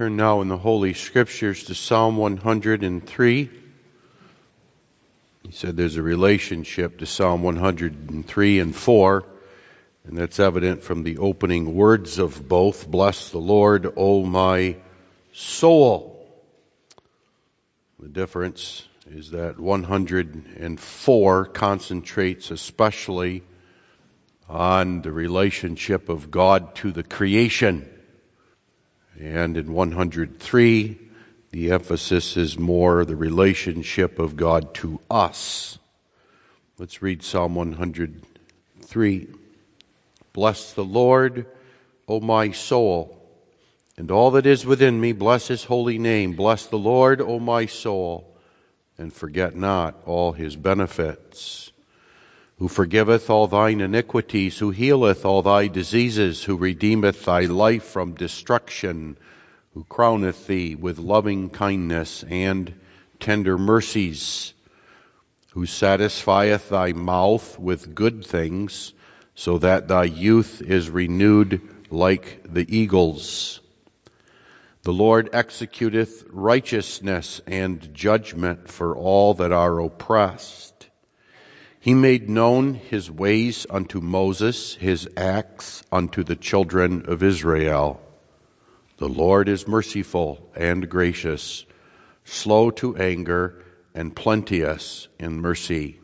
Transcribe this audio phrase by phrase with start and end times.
[0.00, 3.50] Turn now in the Holy Scriptures to Psalm 103.
[5.42, 9.24] He said there's a relationship to Psalm 103 and 4,
[10.04, 12.90] and that's evident from the opening words of both.
[12.90, 14.76] Bless the Lord, O my
[15.34, 16.26] soul.
[17.98, 23.42] The difference is that 104 concentrates especially
[24.48, 27.99] on the relationship of God to the creation
[29.20, 30.98] and in 103,
[31.50, 35.78] the emphasis is more the relationship of God to us.
[36.78, 39.28] Let's read Psalm 103.
[40.32, 41.46] Bless the Lord,
[42.08, 43.16] O my soul,
[43.98, 46.32] and all that is within me, bless his holy name.
[46.32, 48.34] Bless the Lord, O my soul,
[48.96, 51.69] and forget not all his benefits
[52.60, 58.12] who forgiveth all thine iniquities, who healeth all thy diseases, who redeemeth thy life from
[58.12, 59.16] destruction,
[59.72, 62.74] who crowneth thee with loving kindness and
[63.18, 64.52] tender mercies,
[65.52, 68.92] who satisfieth thy mouth with good things,
[69.34, 73.62] so that thy youth is renewed like the eagles.
[74.82, 80.69] The Lord executeth righteousness and judgment for all that are oppressed.
[81.82, 88.02] He made known his ways unto Moses, his acts unto the children of Israel.
[88.98, 91.64] The Lord is merciful and gracious,
[92.22, 93.64] slow to anger,
[93.94, 96.00] and plenteous in mercy.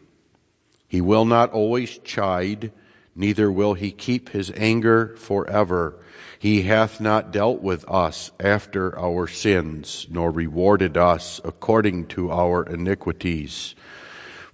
[0.89, 2.73] He will not always chide,
[3.15, 5.99] neither will he keep his anger forever.
[6.39, 12.63] He hath not dealt with us after our sins, nor rewarded us according to our
[12.63, 13.75] iniquities.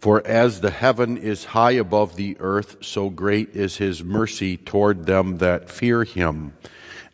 [0.02, 5.06] For as the heaven is high above the earth, so great is his mercy toward
[5.06, 6.54] them that fear him.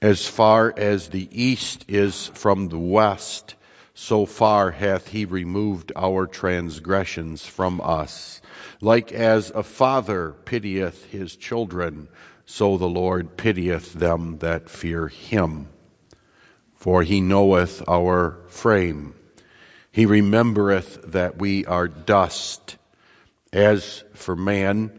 [0.01, 3.57] As far as the east is from the west,
[3.93, 8.41] so far hath he removed our transgressions from us.
[8.81, 12.09] Like as a father pitieth his children,
[12.47, 15.69] so the Lord pitieth them that fear him.
[16.75, 19.13] For he knoweth our frame.
[19.93, 22.77] He remembereth that we are dust.
[23.59, 24.93] As for man,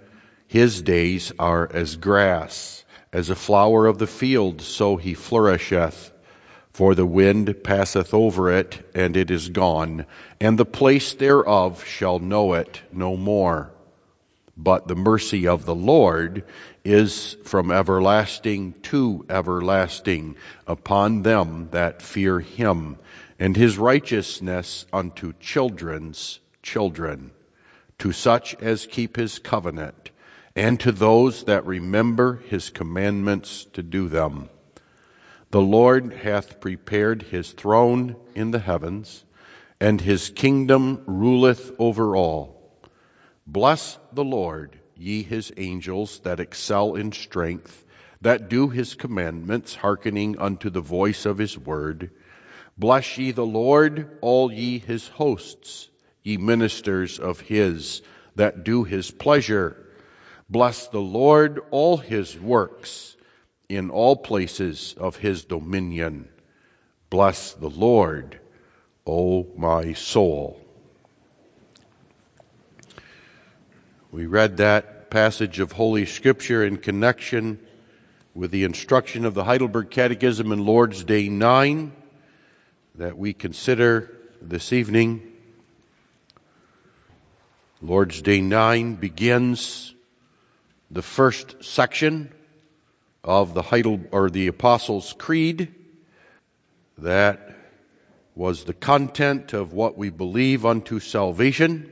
[0.45, 2.83] his days are as grass,
[3.13, 6.11] as a flower of the field, so he flourisheth.
[6.73, 10.05] For the wind passeth over it, and it is gone,
[10.41, 13.71] and the place thereof shall know it no more.
[14.57, 16.43] But the mercy of the Lord
[16.83, 20.35] is from everlasting to everlasting
[20.67, 22.97] upon them that fear him,
[23.39, 27.31] and his righteousness unto children's children
[27.99, 30.11] to such as keep his covenant,
[30.55, 34.49] and to those that remember his commandments to do them.
[35.51, 39.25] The Lord hath prepared his throne in the heavens,
[39.79, 42.79] and his kingdom ruleth over all.
[43.45, 47.85] Bless the Lord, ye his angels that excel in strength,
[48.21, 52.11] that do his commandments, hearkening unto the voice of his word.
[52.77, 55.89] Bless ye the Lord, all ye his hosts
[56.23, 58.01] ye ministers of his
[58.35, 59.75] that do his pleasure.
[60.49, 63.15] Bless the Lord, all his works,
[63.67, 66.27] in all places of his dominion.
[67.09, 68.39] Bless the Lord,
[69.05, 70.59] O my soul.
[74.11, 77.59] We read that passage of Holy Scripture in connection
[78.33, 81.91] with the instruction of the Heidelberg Catechism in Lord's Day 9
[82.95, 85.28] that we consider this evening.
[87.81, 89.95] Lord's Day 9 begins
[90.91, 92.29] the first section
[93.23, 95.73] of the Heidel or the Apostles' Creed.
[96.97, 97.55] That
[98.35, 101.89] was the content of what we believe unto salvation.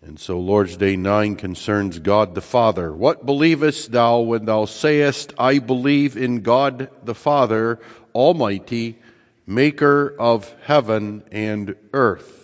[0.00, 2.94] And so Lord's Day 9 concerns God the Father.
[2.94, 7.78] What believest thou when thou sayest, I believe in God the Father,
[8.14, 9.00] Almighty,
[9.46, 12.39] maker of heaven and earth?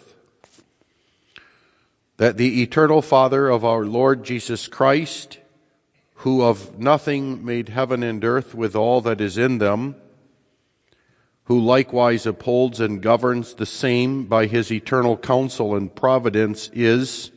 [2.16, 5.38] That the eternal Father of our Lord Jesus Christ,
[6.16, 9.96] who of nothing made heaven and earth with all that is in them,
[11.44, 17.30] who likewise upholds and governs the same by his eternal counsel and providence, is,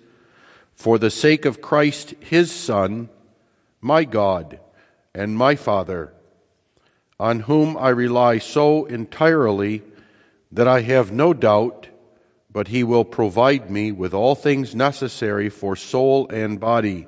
[0.73, 3.09] for the sake of Christ his Son,
[3.81, 4.59] my God
[5.13, 6.13] and my Father,
[7.19, 9.83] on whom I rely so entirely
[10.51, 11.89] that I have no doubt
[12.51, 17.07] but he will provide me with all things necessary for soul and body.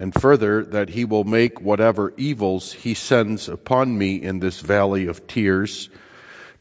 [0.00, 5.08] and further, that he will make whatever evils he sends upon me in this valley
[5.08, 5.90] of tears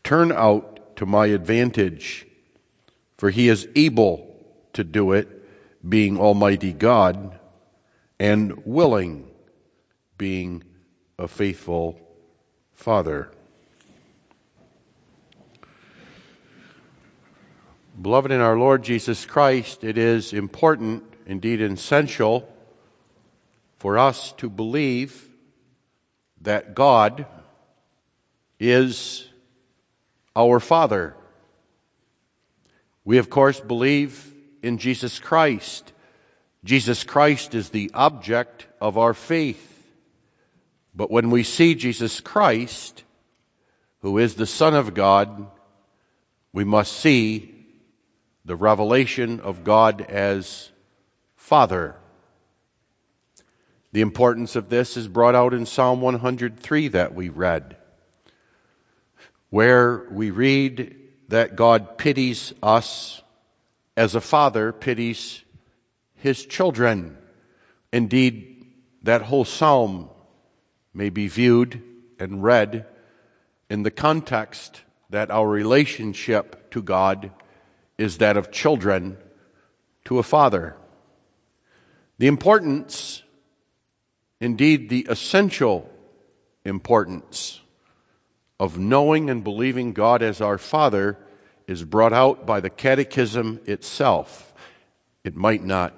[0.03, 2.25] turn out to my advantage.
[3.17, 4.35] For he is able
[4.73, 5.27] to do it,
[5.87, 7.37] being Almighty God,
[8.19, 9.29] and willing,
[10.17, 10.63] being
[11.19, 11.99] a faithful
[12.73, 13.31] Father.
[17.99, 22.47] Beloved in our Lord Jesus Christ, it is important, indeed essential,
[23.79, 25.29] for us to believe
[26.41, 27.25] that God
[28.59, 29.27] is
[30.35, 31.15] our Father.
[33.03, 35.91] We, of course, believe in Jesus Christ.
[36.63, 39.91] Jesus Christ is the object of our faith.
[40.93, 43.03] But when we see Jesus Christ,
[44.01, 45.47] who is the Son of God,
[46.53, 47.55] we must see
[48.47, 50.71] the revelation of God as
[51.35, 51.97] Father.
[53.91, 57.75] The importance of this is brought out in Psalm 103 that we read,
[59.49, 60.95] where we read
[61.27, 63.21] that God pities us
[63.97, 65.43] as a father pities
[66.15, 67.17] his children.
[67.91, 68.65] Indeed,
[69.03, 70.09] that whole psalm
[70.93, 71.83] may be viewed
[72.17, 72.85] and read
[73.69, 77.31] in the context that our relationship to God
[77.97, 79.17] is that of children
[80.05, 80.75] to a father.
[82.17, 83.23] The importance
[84.39, 85.89] Indeed, the essential
[86.63, 87.61] importance
[88.59, 91.17] of knowing and believing God as our Father
[91.67, 94.53] is brought out by the Catechism itself.
[95.23, 95.93] It might not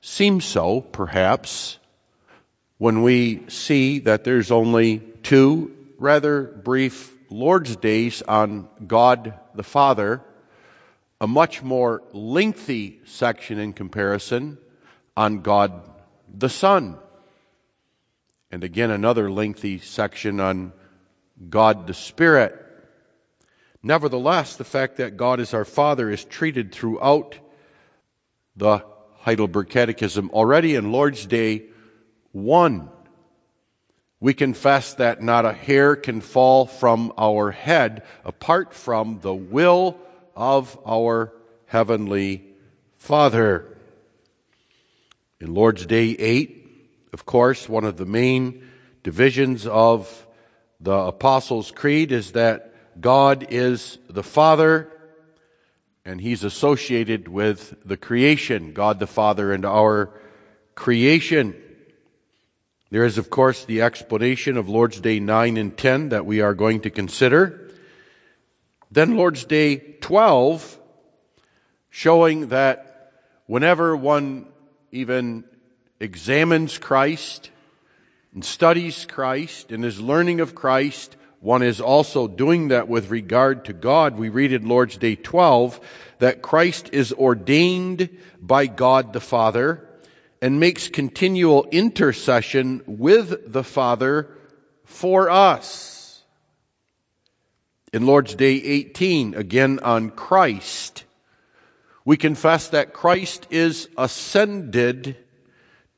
[0.00, 1.78] seem so, perhaps,
[2.78, 10.22] when we see that there's only two rather brief Lord's Days on God the Father,
[11.24, 14.58] a much more lengthy section in comparison
[15.16, 15.72] on God
[16.28, 16.98] the Son
[18.50, 20.74] and again another lengthy section on
[21.48, 22.54] God the Spirit.
[23.82, 27.38] Nevertheless, the fact that God is our Father is treated throughout
[28.54, 28.84] the
[29.20, 30.28] Heidelberg Catechism.
[30.30, 31.68] Already in Lord's Day
[32.32, 32.90] 1,
[34.20, 39.98] we confess that not a hair can fall from our head apart from the will
[40.36, 41.32] of our
[41.66, 42.44] Heavenly
[42.96, 43.66] Father.
[45.40, 46.64] In Lord's Day 8,
[47.12, 48.66] of course, one of the main
[49.02, 50.26] divisions of
[50.80, 54.90] the Apostles' Creed is that God is the Father
[56.04, 60.10] and He's associated with the creation, God the Father and our
[60.74, 61.54] creation.
[62.90, 66.54] There is, of course, the explanation of Lord's Day 9 and 10 that we are
[66.54, 67.63] going to consider.
[68.94, 70.78] Then Lord's Day 12,
[71.90, 73.10] showing that
[73.46, 74.46] whenever one
[74.92, 75.42] even
[75.98, 77.50] examines Christ
[78.32, 83.64] and studies Christ and is learning of Christ, one is also doing that with regard
[83.64, 84.16] to God.
[84.16, 85.80] We read in Lord's Day 12
[86.20, 89.88] that Christ is ordained by God the Father
[90.40, 94.28] and makes continual intercession with the Father
[94.84, 95.93] for us.
[97.94, 101.04] In Lord's Day 18, again on Christ,
[102.04, 105.16] we confess that Christ is ascended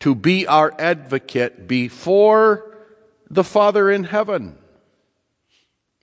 [0.01, 2.77] to be our advocate before
[3.31, 4.59] the Father in heaven.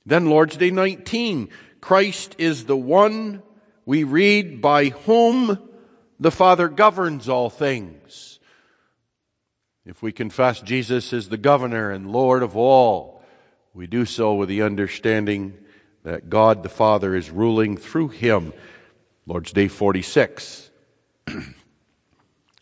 [0.04, 3.44] Then Lord's Day 19, Christ is the one
[3.86, 5.60] we read by whom
[6.20, 8.40] the Father governs all things.
[9.86, 13.22] If we confess Jesus is the governor and Lord of all,
[13.76, 15.60] we do so with the understanding
[16.04, 18.54] that God the Father is ruling through him.
[19.26, 20.70] Lord's Day 46.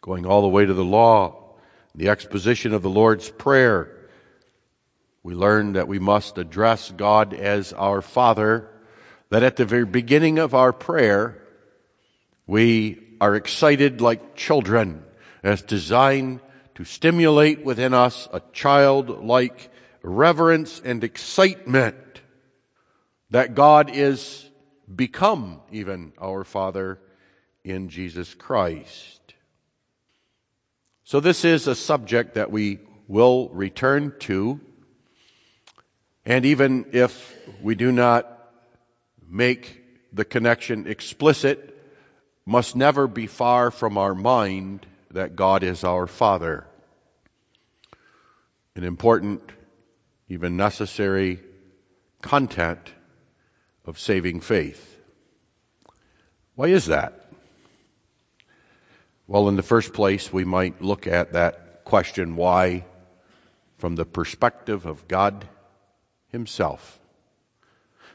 [0.02, 1.56] going all the way to the law,
[1.94, 3.98] the exposition of the Lord's Prayer,
[5.24, 8.68] we learn that we must address God as our Father,
[9.30, 11.42] that at the very beginning of our prayer,
[12.48, 15.04] we are excited like children,
[15.44, 16.40] as designed
[16.76, 19.70] to stimulate within us a childlike
[20.02, 22.11] reverence and excitement
[23.32, 24.50] that God is
[24.94, 27.00] become even our Father
[27.64, 29.34] in Jesus Christ.
[31.04, 34.60] So, this is a subject that we will return to.
[36.26, 38.52] And even if we do not
[39.28, 39.82] make
[40.14, 41.70] the connection explicit,
[42.46, 46.68] must never be far from our mind that God is our Father.
[48.76, 49.42] An important,
[50.30, 51.40] even necessary
[52.22, 52.94] content
[53.86, 55.00] of saving faith.
[56.56, 57.32] Why is that?
[59.28, 62.86] Well, in the first place, we might look at that question why
[63.78, 65.48] from the perspective of God
[66.28, 67.00] Himself.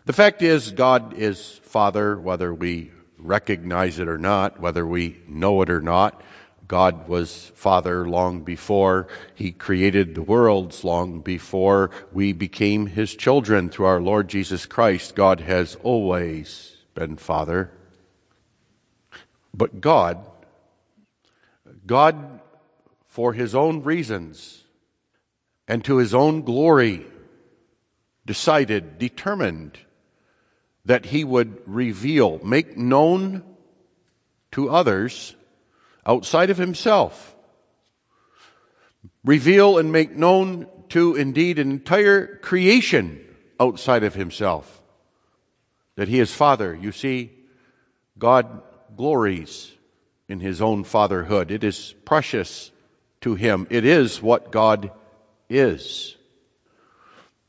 [0.04, 5.62] The fact is, God is Father, whether we recognize it or not, whether we know
[5.62, 6.22] it or not.
[6.68, 13.68] God was Father long before He created the worlds, long before we became His children
[13.68, 15.14] through our Lord Jesus Christ.
[15.14, 17.70] God has always been Father.
[19.54, 20.24] But God,
[21.86, 22.40] God,
[23.06, 24.64] for His own reasons
[25.68, 27.06] and to His own glory,
[28.24, 29.78] decided, determined
[30.84, 33.44] that He would reveal, make known
[34.52, 35.34] to others
[36.06, 37.34] outside of himself.
[39.24, 43.20] Reveal and make known to indeed an entire creation
[43.58, 44.82] outside of himself
[45.96, 46.74] that he is Father.
[46.74, 47.32] You see,
[48.18, 48.62] God
[48.96, 49.72] glories
[50.28, 51.50] in his own fatherhood.
[51.50, 52.70] It is precious
[53.22, 53.66] to him.
[53.70, 54.90] It is what God
[55.48, 56.16] is.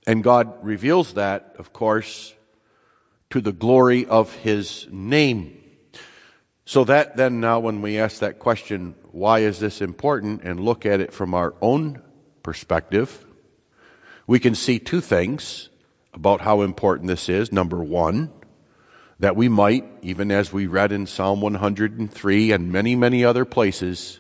[0.06, 2.34] And God reveals that, of course,
[3.30, 5.62] to the glory of his name.
[6.68, 10.86] So that then now when we ask that question, why is this important, and look
[10.86, 12.02] at it from our own
[12.44, 13.26] perspective,
[14.28, 15.70] we can see two things
[16.14, 17.54] about how important this is.
[17.54, 18.34] Number one,
[19.20, 24.20] that we might, even as we read in Psalm 103 and many, many other places,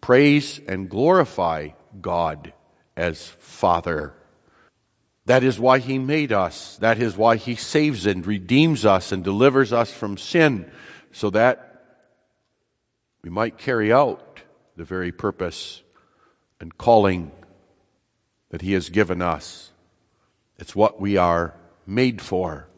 [0.00, 1.68] praise and glorify
[2.00, 2.54] God
[2.96, 4.14] as Father.
[5.26, 6.76] That is why He made us.
[6.78, 10.68] That is why He saves and redeems us and delivers us from sin
[11.16, 12.02] so that
[13.22, 14.40] we might carry out
[14.76, 15.82] the very purpose
[16.60, 17.30] and calling
[18.50, 19.72] that He has given us.
[20.58, 21.54] It's what we are
[21.86, 22.68] made for.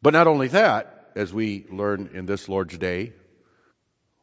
[0.00, 3.12] But not only that, as we learn in this Lord's Day,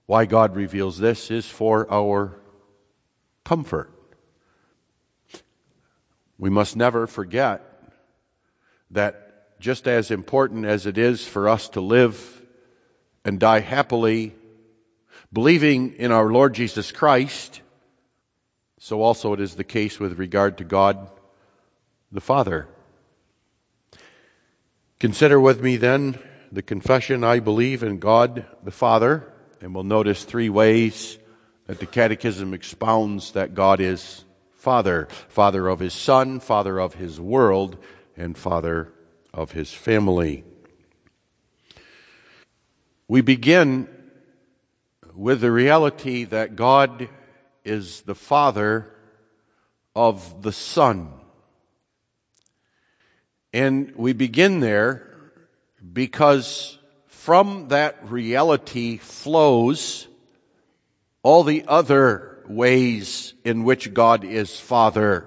[0.06, 2.40] why God reveals this is for our
[3.44, 3.92] comfort.
[6.38, 7.66] We must never forget
[8.92, 12.39] that just as important as it is for us to live
[13.24, 14.36] and die happily,
[15.32, 17.62] believing in our Lord Jesus Christ,
[18.80, 21.10] so also it is the case with regard to God
[22.12, 22.68] the Father.
[25.00, 26.18] Consider with me then
[26.52, 31.18] the confession I believe in God the Father, and we'll notice three ways
[31.68, 37.20] that the Catechism expounds that God is Father Father of His Son, Father of His
[37.20, 37.78] world,
[38.18, 38.92] and Father
[39.34, 40.44] of His family.
[43.10, 43.88] We begin
[45.16, 47.10] with the reality that God
[47.66, 48.94] is the Father
[49.96, 51.14] of the Son.
[53.52, 55.08] And we begin there
[55.92, 60.08] because from that reality flows
[61.24, 65.26] all the other ways in which God is Father.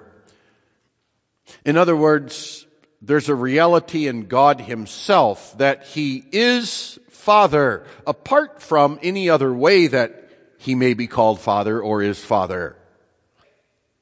[1.65, 2.65] In other words,
[3.01, 9.87] there's a reality in God Himself that He is Father, apart from any other way
[9.87, 12.75] that he may be called Father or is Father.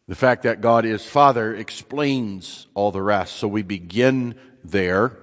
[0.08, 3.36] The fact that God is Father explains all the rest.
[3.36, 5.20] So we begin there.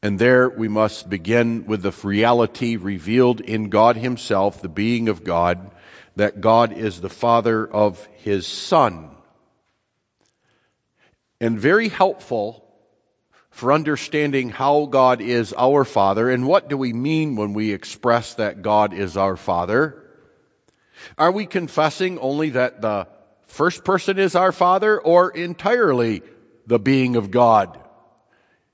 [0.00, 5.24] And there we must begin with the reality revealed in God Himself, the being of
[5.24, 5.72] God,
[6.14, 9.10] that God is the Father of His Son.
[11.40, 12.63] And very helpful
[13.54, 18.34] for understanding how God is our Father and what do we mean when we express
[18.34, 20.02] that God is our Father.
[21.16, 23.06] Are we confessing only that the
[23.42, 26.22] first person is our Father or entirely
[26.66, 27.78] the being of God?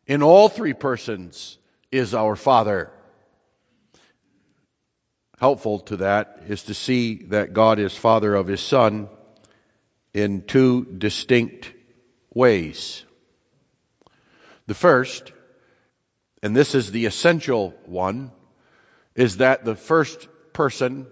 [0.07, 1.59] In all three persons
[1.93, 2.91] is our Father.
[5.39, 9.11] Helpful to that is to see that God is Father of His Son
[10.15, 11.71] in two distinct
[12.33, 13.05] ways.
[14.71, 15.33] The first,
[16.45, 18.31] and this is the essential one,
[19.17, 21.09] is that the first person,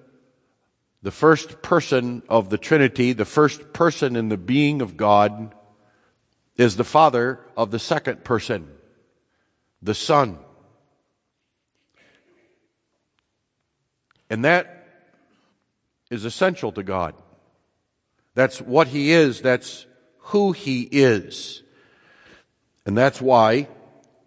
[1.03, 5.57] the first person of the Trinity, the first person in the being of God,
[6.57, 8.69] is the Father of the second person,
[9.83, 10.39] the Son.
[14.31, 14.87] And that
[16.13, 17.17] is essential to God.
[18.37, 19.41] That's what He is.
[19.41, 19.85] That's
[20.31, 21.65] who He is.
[22.87, 23.69] And that's why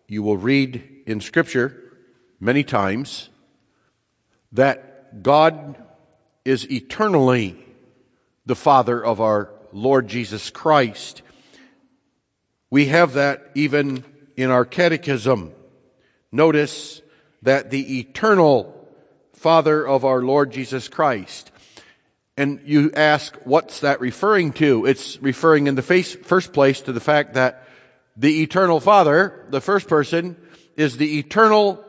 [0.07, 1.93] you will read in Scripture
[2.39, 3.29] many times
[4.51, 5.81] that God
[6.43, 7.57] is eternally
[8.45, 11.21] the Father of our Lord Jesus Christ.
[12.69, 14.03] We have that even
[14.35, 15.53] in our catechism.
[16.31, 17.01] Notice
[17.41, 18.77] that the eternal
[19.33, 21.51] Father of our Lord Jesus Christ.
[22.37, 24.85] And you ask, what's that referring to?
[24.85, 27.67] It's referring in the face, first place to the fact that
[28.17, 30.35] the eternal Father, the first person,
[30.75, 31.83] is the eternal,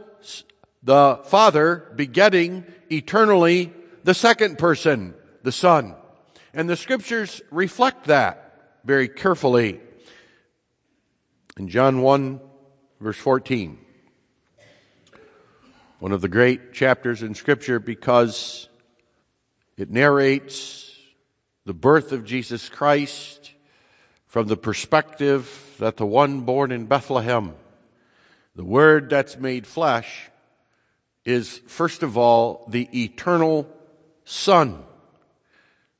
[0.83, 3.73] the Father begetting eternally
[4.05, 5.95] the second person, the Son.
[6.55, 9.81] And the scriptures reflect that very carefully.
[11.57, 12.41] In John 1,
[13.01, 13.79] verse 14,
[15.99, 18.69] one of the great chapters in scripture because
[19.77, 20.91] it narrates
[21.65, 23.53] the birth of Jesus Christ
[24.27, 25.47] from the perspective
[25.83, 27.57] that the one born in Bethlehem,
[28.55, 30.31] the Word that's made flesh,
[31.25, 33.69] is first of all the eternal
[34.25, 34.85] Son.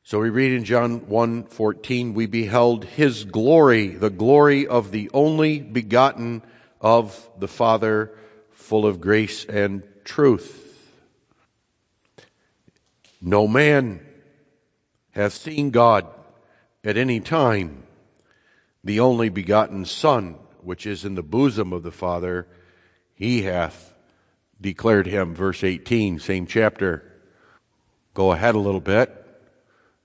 [0.05, 5.59] So we read in John 1:14 we beheld his glory the glory of the only
[5.59, 6.43] begotten
[6.81, 8.17] of the Father
[8.53, 10.93] full of grace and truth
[13.21, 14.01] no man
[15.11, 16.07] hath seen God
[16.85, 17.83] at any time
[18.85, 22.47] the only begotten son which is in the bosom of the Father
[23.15, 23.95] he hath
[24.61, 27.03] declared him verse 18 same chapter
[28.15, 29.23] go ahead a little bit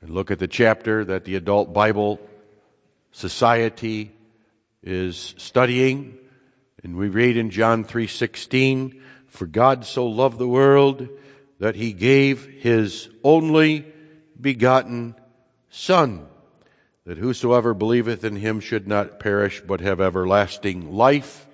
[0.02, 2.20] and look at the chapter that the Adult Bible
[3.12, 4.12] Society
[4.84, 6.18] is studying.
[6.84, 11.10] And we read in John 3:16, "For God so loved the world
[11.60, 13.86] that he gave his only
[14.40, 15.16] begotten
[15.70, 16.28] son,
[17.08, 21.48] that whosoever believeth in him should not perish but have everlasting life."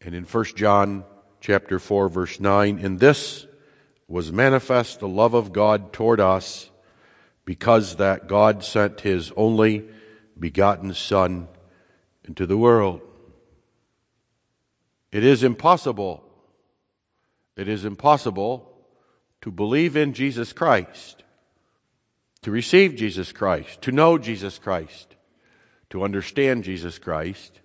[0.00, 1.04] And in 1 John
[1.40, 3.44] chapter 4 verse 9, "In this
[4.06, 6.70] was manifest the love of God toward us,
[7.44, 9.88] because that God sent his only
[10.38, 11.48] begotten Son
[12.24, 13.00] into the world.
[15.10, 16.22] It is impossible,
[17.56, 18.70] it is impossible
[19.40, 21.23] to believe in Jesus Christ,
[22.44, 25.16] to receive Jesus Christ, to know Jesus Christ,
[25.90, 27.60] to understand Jesus Christ,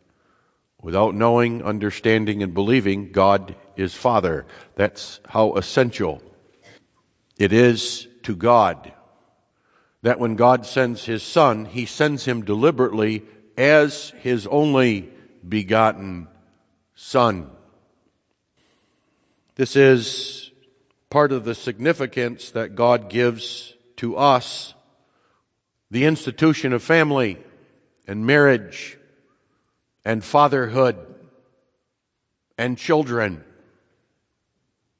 [0.81, 4.45] without knowing, understanding, and believing God is Father.
[4.75, 6.23] That's how essential
[7.37, 8.93] it is to God
[10.01, 13.23] that when God sends his son, he sends him deliberately
[13.57, 15.09] as his only
[15.47, 16.29] begotten
[16.95, 17.49] son.
[19.55, 20.51] This is
[21.09, 24.73] part of the significance that God gives to us
[25.91, 27.37] the institution of family
[28.07, 28.97] and marriage
[30.05, 30.97] and fatherhood
[32.57, 33.43] and children.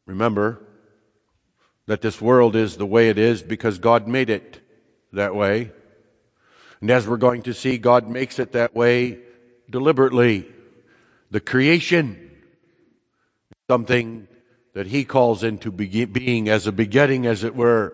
[0.06, 0.62] Remember
[1.86, 4.60] that this world is the way it is because God made it
[5.14, 5.72] that way.
[6.82, 9.20] And as we're going to see, God makes it that way
[9.70, 10.46] deliberately.
[11.32, 12.32] The creation,
[13.70, 14.28] something
[14.74, 17.94] that He calls into being as a begetting, as it were.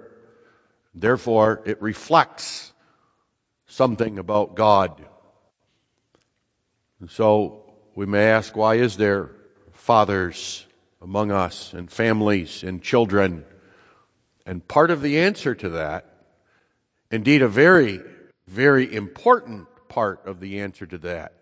[0.95, 2.73] Therefore, it reflects
[3.67, 5.05] something about God.
[6.99, 9.31] And so we may ask, why is there
[9.73, 10.65] fathers
[11.01, 13.43] among us and families and children?
[14.45, 16.15] And part of the answer to that
[17.11, 18.01] Indeed, a very,
[18.47, 21.33] very important part of the answer to that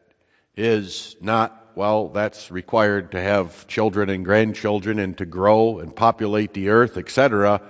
[0.56, 6.54] is not, well, that's required to have children and grandchildren and to grow and populate
[6.54, 7.62] the earth, etc.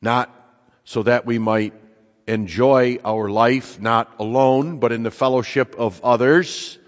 [0.00, 0.33] Not
[0.84, 1.74] so that we might
[2.26, 6.78] enjoy our life not alone, but in the fellowship of others,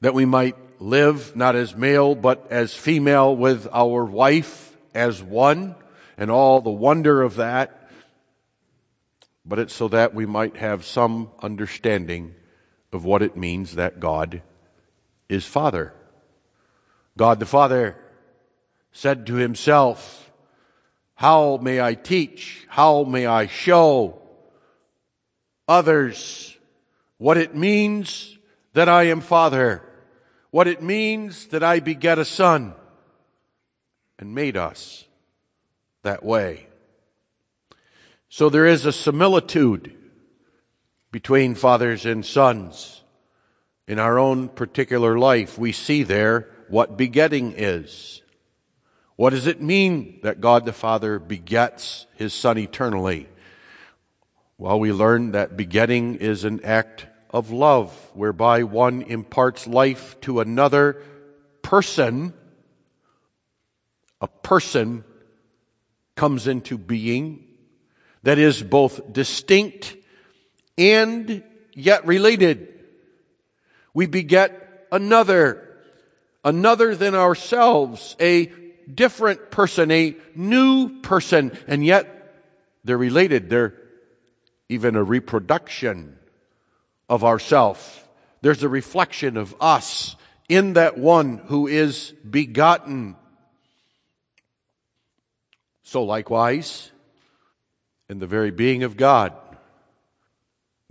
[0.00, 5.74] that we might live not as male, but as female with our wife as one,
[6.18, 7.84] and all the wonder of that
[9.44, 12.34] but it's so that we might have some understanding
[12.92, 14.42] of what it means that God
[15.28, 15.92] is Father.
[17.16, 17.96] God the Father
[18.92, 20.23] said to himself,
[21.14, 22.66] How may I teach?
[22.68, 24.20] How may I show
[25.68, 26.56] others
[27.18, 28.36] what it means
[28.72, 29.82] that I am Father?
[30.50, 32.74] What it means that I beget a Son?
[34.18, 35.04] And made us
[36.02, 36.68] that way.
[38.28, 39.94] So there is a similitude
[41.10, 43.02] between fathers and sons.
[43.86, 48.22] In our own particular life, we see there what begetting is.
[49.16, 53.28] What does it mean that God the Father begets His Son eternally?
[54.58, 60.40] Well, we learn that begetting is an act of love whereby one imparts life to
[60.40, 61.02] another
[61.62, 62.32] person.
[64.20, 65.04] A person
[66.16, 67.44] comes into being
[68.22, 69.96] that is both distinct
[70.76, 72.68] and yet related.
[73.92, 75.68] We beget another,
[76.44, 78.50] another than ourselves, a
[78.92, 82.34] different person, a new person, and yet
[82.84, 83.48] they're related.
[83.48, 83.74] They're
[84.68, 86.16] even a reproduction
[87.08, 88.08] of ourself.
[88.40, 90.16] There's a reflection of us
[90.48, 93.16] in that one who is begotten.
[95.82, 96.90] So likewise,
[98.08, 99.32] in the very being of God,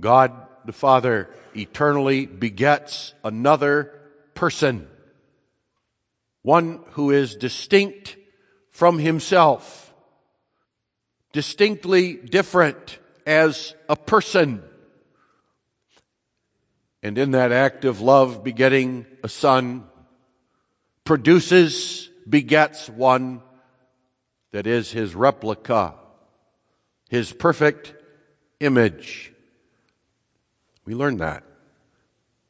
[0.02, 0.34] God
[0.66, 3.94] the Father eternally begets another
[4.34, 4.88] person,
[6.44, 8.18] one who is distinct
[8.70, 9.94] from himself,
[11.32, 14.62] distinctly different as a person.
[17.02, 19.86] And in that act of love, begetting a son
[21.04, 23.42] produces, begets one
[24.52, 25.96] that is his replica,
[27.10, 27.94] his perfect
[28.60, 29.34] image.
[30.86, 31.44] We learn that.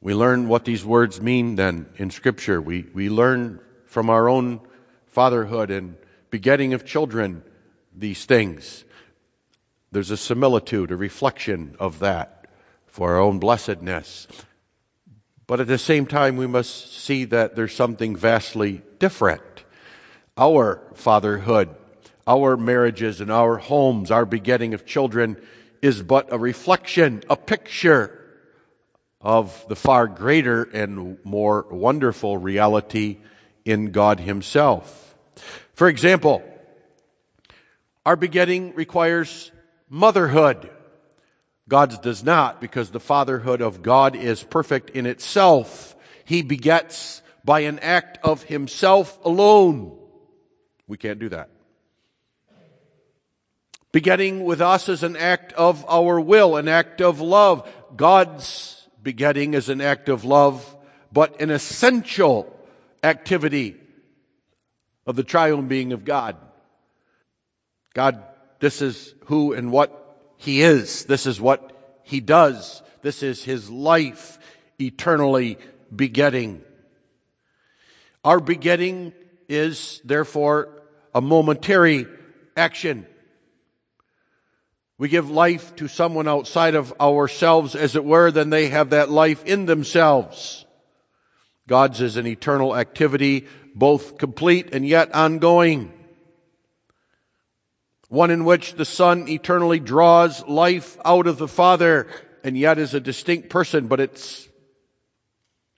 [0.02, 2.62] We learn what these words mean then in Scripture.
[2.62, 3.60] We, we learn
[3.94, 4.60] from our own
[5.06, 5.96] fatherhood and
[6.32, 7.44] begetting of children
[7.96, 8.86] these things.
[9.92, 12.48] There's a similitude, a reflection of that
[12.88, 14.28] for our own blessedness.
[15.46, 19.44] But at the same time, we must see that there's something vastly different.
[20.36, 21.70] Our fatherhood,
[22.26, 25.40] our marriages, and our homes, our begetting of children
[25.84, 28.20] is but a reflection, a picture
[29.22, 33.20] of the far greater and more wonderful reality
[33.66, 35.16] in God Himself.
[35.74, 36.44] For example,
[38.06, 39.52] our begetting requires
[39.90, 40.70] motherhood.
[41.70, 45.96] God's does not because the fatherhood of God is perfect in itself.
[46.26, 49.98] He begets by an act of Himself alone.
[50.88, 51.50] We can't do that.
[53.92, 57.72] Begetting with us is an act of our will, an act of love.
[57.96, 60.76] God's begetting is an act of love,
[61.12, 62.50] but an essential
[63.04, 63.76] activity
[65.06, 66.38] of the triune being of God.
[67.94, 68.24] God,
[68.60, 71.06] this is who and what He is.
[71.06, 72.82] This is what He does.
[73.02, 74.40] This is His life,
[74.80, 75.58] eternally
[75.94, 76.64] begetting.
[78.24, 79.14] Our begetting
[79.50, 80.70] is therefore
[81.14, 82.08] a momentary
[82.56, 83.06] action.
[84.98, 89.10] We give life to someone outside of ourselves, as it were, then they have that
[89.10, 90.63] life in themselves.
[91.68, 95.94] God's is an eternal activity, both complete and yet ongoing.
[98.10, 102.08] One in which the Son eternally draws life out of the Father
[102.44, 104.48] and yet is a distinct person, but it's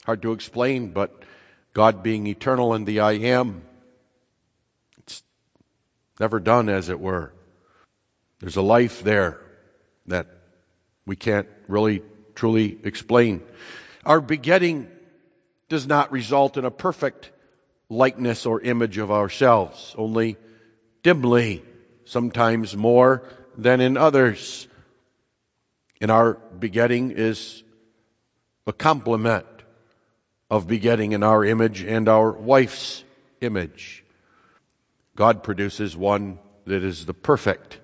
[0.06, 1.24] hard to explain, but
[1.74, 3.63] God being eternal and the I am,
[4.98, 5.24] it's
[6.19, 7.34] never done, as it were.
[8.39, 9.39] There's a life there
[10.08, 10.28] that
[11.06, 12.02] we can't really
[12.34, 13.41] truly explain.
[14.06, 14.89] Our begetting
[15.69, 17.32] does not result in a perfect
[17.89, 20.38] likeness or image of ourselves, only
[21.04, 21.63] dimly,
[22.06, 23.23] sometimes more
[23.58, 24.67] than in others.
[26.01, 27.63] And our begetting is
[28.67, 29.45] a complement
[30.49, 33.04] of begetting in our image and our wife's
[33.41, 34.04] image.
[35.15, 37.80] God produces one that is the perfect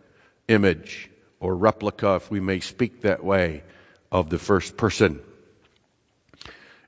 [0.48, 3.64] image or replica, if we may speak that way,
[4.12, 5.22] of the first person.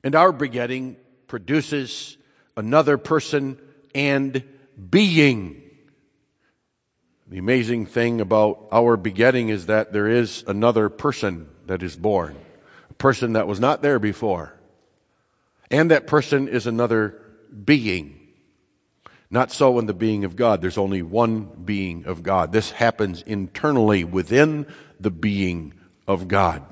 [0.03, 2.17] And our begetting produces
[2.57, 3.57] another person
[3.95, 4.43] and
[4.89, 5.61] being.
[7.27, 12.35] The amazing thing about our begetting is that there is another person that is born,
[12.89, 14.53] a person that was not there before.
[15.71, 17.19] And that person is another
[17.63, 18.19] being.
[19.31, 20.61] Not so in the being of God.
[20.61, 22.51] There's only one being of God.
[22.51, 24.67] This happens internally within
[24.99, 25.73] the being
[26.07, 26.63] of God.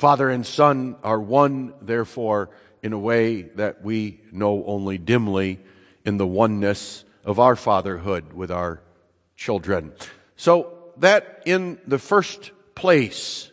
[0.00, 2.48] Father and Son are one, therefore,
[2.82, 5.60] in a way that we know only dimly
[6.06, 8.80] in the oneness of our fatherhood with our
[9.36, 9.92] children.
[10.36, 13.52] So that in the first place,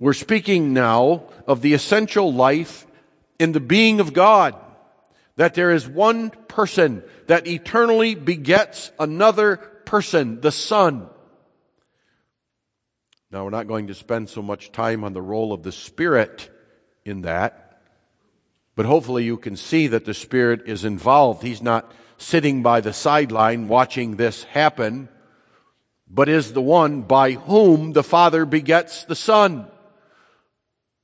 [0.00, 2.88] we're speaking now of the essential life
[3.38, 4.56] in the being of God
[5.36, 11.08] that there is one person that eternally begets another person, the Son.
[13.34, 16.48] Now, we're not going to spend so much time on the role of the Spirit
[17.04, 17.80] in that,
[18.76, 21.42] but hopefully you can see that the Spirit is involved.
[21.42, 25.08] He's not sitting by the sideline watching this happen,
[26.08, 29.66] but is the one by whom the Father begets the Son.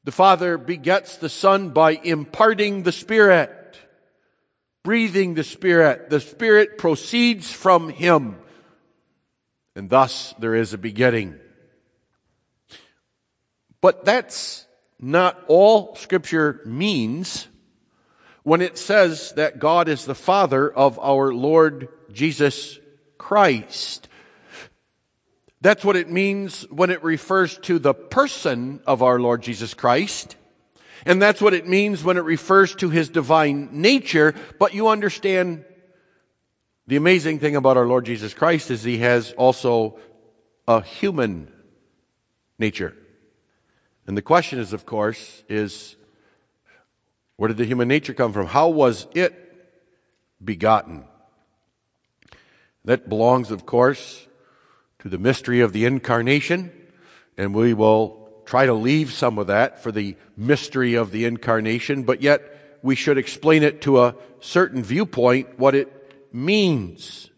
[0.04, 3.50] The Father begets the Son by imparting the Spirit
[4.84, 6.10] breathing the Spirit.
[6.10, 8.36] The Spirit proceeds from Him.
[9.74, 11.40] And thus there is a begetting.
[13.80, 14.66] But that's
[14.98, 17.48] not all Scripture means
[18.42, 22.78] when it says that God is the Father of our Lord Jesus
[23.18, 24.08] Christ.
[25.60, 30.36] That's what it means when it refers to the person of our Lord Jesus Christ.
[31.04, 34.34] And that's what it means when it refers to his divine nature.
[34.58, 35.64] But you understand
[36.86, 39.98] the amazing thing about our Lord Jesus Christ is he has also
[40.66, 41.52] a human
[42.58, 42.94] nature.
[44.06, 45.96] And the question is, of course, is
[47.36, 48.46] where did the human nature come from?
[48.46, 49.34] How was it
[50.44, 51.04] begotten?
[52.84, 54.26] That belongs, of course,
[55.00, 56.70] to the mystery of the incarnation,
[57.38, 62.02] and we will try to leave some of that for the mystery of the incarnation,
[62.02, 67.29] but yet we should explain it to a certain viewpoint what it means.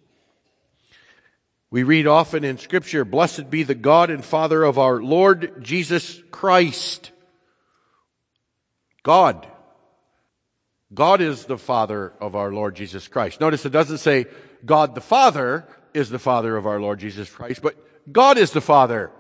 [1.73, 6.23] We read often in scripture, blessed be the God and Father of our Lord Jesus
[6.31, 7.13] Christ.
[9.03, 9.47] God.
[10.93, 13.41] God is the Father of our Lord Jesus Christ.
[13.41, 14.27] Notice it doesn't say
[14.67, 17.75] God the Father is the Father of our Lord Jesus Christ, but
[18.13, 19.11] God is the Father.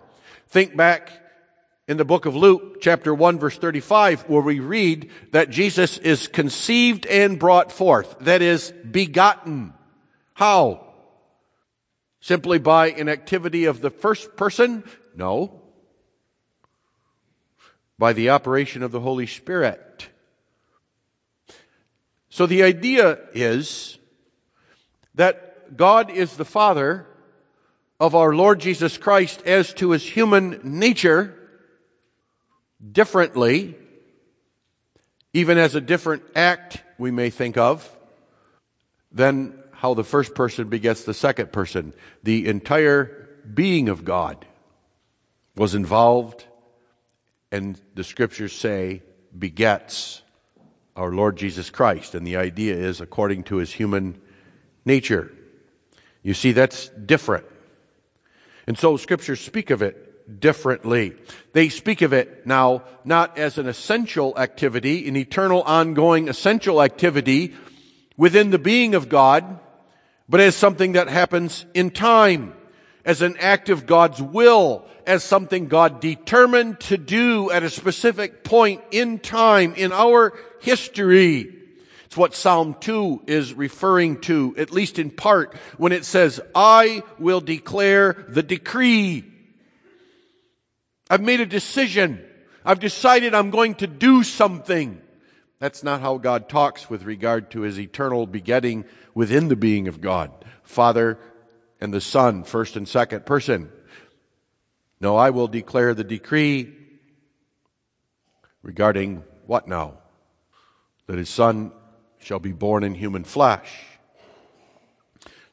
[0.48, 1.10] Think back
[1.88, 6.28] in the book of Luke, chapter 1, verse 35, where we read that Jesus is
[6.28, 8.14] conceived and brought forth.
[8.20, 9.72] That is, begotten.
[10.34, 10.91] How?
[12.22, 14.84] Simply by an activity of the first person?
[15.16, 15.60] No.
[17.98, 20.08] By the operation of the Holy Spirit.
[22.30, 23.98] So the idea is
[25.16, 27.06] that God is the Father
[27.98, 31.36] of our Lord Jesus Christ as to his human nature
[32.92, 33.74] differently,
[35.32, 37.96] even as a different act we may think of,
[39.10, 41.92] than how the first person begets the second person.
[42.22, 44.46] The entire being of God
[45.56, 46.44] was involved,
[47.50, 49.02] and the scriptures say
[49.36, 50.22] begets
[50.94, 52.14] our Lord Jesus Christ.
[52.14, 54.20] And the idea is according to his human
[54.84, 55.32] nature.
[56.22, 57.46] You see, that's different.
[58.68, 61.14] And so scriptures speak of it differently.
[61.54, 67.54] They speak of it now not as an essential activity, an eternal ongoing essential activity
[68.16, 69.58] within the being of God,
[70.28, 72.54] but as something that happens in time,
[73.04, 78.44] as an act of God's will, as something God determined to do at a specific
[78.44, 81.54] point in time in our history.
[82.04, 87.02] It's what Psalm 2 is referring to, at least in part, when it says, I
[87.18, 89.24] will declare the decree.
[91.08, 92.24] I've made a decision.
[92.64, 95.00] I've decided I'm going to do something.
[95.62, 100.00] That's not how God talks with regard to his eternal begetting within the being of
[100.00, 100.32] God.
[100.64, 101.20] Father
[101.80, 103.70] and the Son, first and second person.
[105.00, 106.74] No, I will declare the decree
[108.64, 109.98] regarding what now?
[111.06, 111.70] That his Son
[112.18, 113.70] shall be born in human flesh.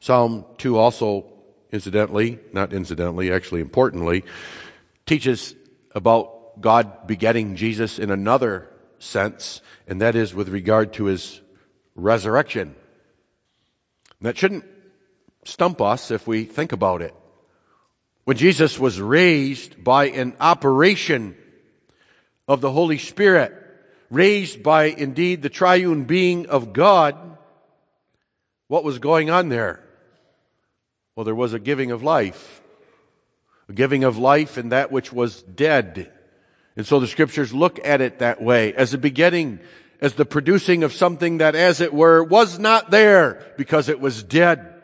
[0.00, 1.24] Psalm 2 also,
[1.70, 4.24] incidentally, not incidentally, actually importantly,
[5.06, 5.54] teaches
[5.94, 11.40] about God begetting Jesus in another sense, and that is with regard to his
[11.96, 12.76] resurrection.
[14.20, 14.64] That shouldn't
[15.44, 17.14] stump us if we think about it.
[18.24, 21.36] When Jesus was raised by an operation
[22.46, 23.52] of the Holy Spirit,
[24.10, 27.16] raised by indeed the triune being of God,
[28.68, 29.82] what was going on there?
[31.16, 32.62] Well, there was a giving of life,
[33.68, 36.12] a giving of life in that which was dead.
[36.80, 39.60] And so the scriptures look at it that way as a beginning,
[40.00, 44.22] as the producing of something that, as it were, was not there because it was
[44.22, 44.80] dead.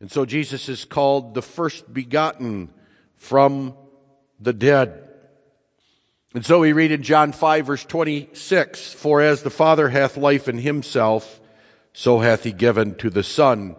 [0.00, 2.70] And so Jesus is called the first begotten
[3.14, 3.76] from
[4.40, 5.08] the dead.
[6.34, 10.48] And so we read in John 5 verse 26, For as the Father hath life
[10.48, 11.40] in himself,
[11.92, 13.76] so hath he given to the Son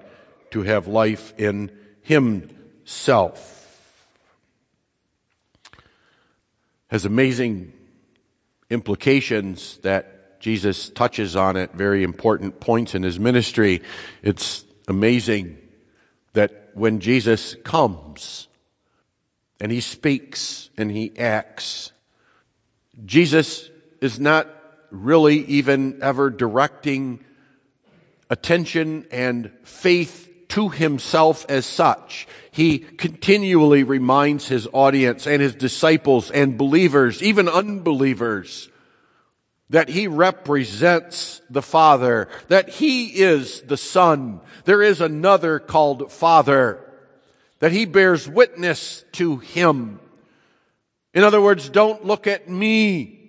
[0.51, 1.71] to have life in
[2.03, 3.58] himself.
[6.89, 7.73] Has amazing
[8.69, 13.81] implications that Jesus touches on at very important points in his ministry.
[14.23, 15.57] It's amazing
[16.33, 18.47] that when Jesus comes
[19.59, 21.91] and he speaks and he acts,
[23.05, 23.69] Jesus
[24.01, 24.47] is not
[24.91, 27.23] really even ever directing
[28.29, 32.27] attention and faith to himself as such.
[32.51, 38.69] He continually reminds his audience and his disciples and believers, even unbelievers,
[39.69, 44.41] that he represents the Father, that he is the Son.
[44.65, 46.83] There is another called Father,
[47.59, 49.99] that he bears witness to him.
[51.13, 53.19] In other words, don't look at me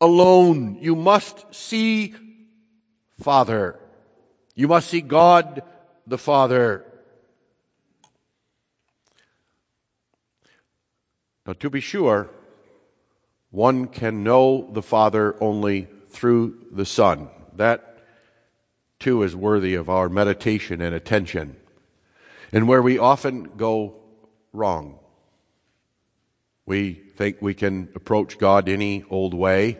[0.00, 0.78] alone.
[0.80, 2.14] You must see
[3.20, 3.78] Father.
[4.54, 5.62] You must see God
[6.08, 6.84] the Father.
[11.46, 12.30] Now, to be sure,
[13.50, 17.28] one can know the Father only through the Son.
[17.56, 18.02] That,
[18.98, 21.56] too, is worthy of our meditation and attention,
[22.52, 23.94] and where we often go
[24.52, 24.98] wrong.
[26.64, 29.78] We think we can approach God any old way.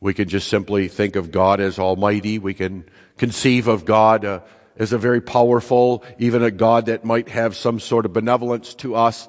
[0.00, 2.38] We can just simply think of God as Almighty.
[2.40, 2.84] We can
[3.18, 4.40] conceive of God uh,
[4.76, 8.94] as a very powerful, even a God that might have some sort of benevolence to
[8.94, 9.28] us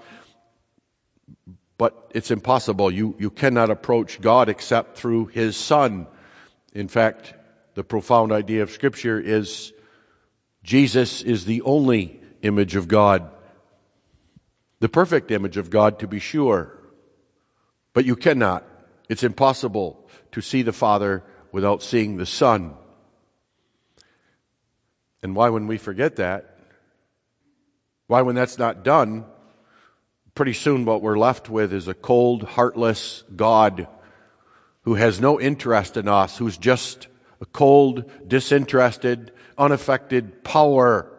[1.77, 2.91] but it's impossible.
[2.91, 6.07] You, you cannot approach God except through His Son.
[6.73, 7.33] In fact,
[7.73, 9.73] the profound idea of Scripture is
[10.63, 13.29] Jesus is the only image of God,
[14.79, 16.77] the perfect image of God, to be sure.
[17.93, 18.65] But you cannot.
[19.09, 22.75] It's impossible to see the Father without seeing the Son.
[25.23, 26.59] And why, when we forget that,
[28.07, 29.25] why, when that's not done,
[30.35, 33.87] pretty soon what we're left with is a cold, heartless God
[34.81, 37.07] who has no interest in us, who's just
[37.39, 41.09] a cold, disinterested, unaffected power.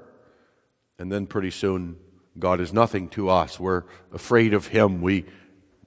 [0.99, 1.97] And then pretty soon,
[2.38, 3.59] God is nothing to us.
[3.59, 5.01] We're afraid of Him.
[5.01, 5.25] We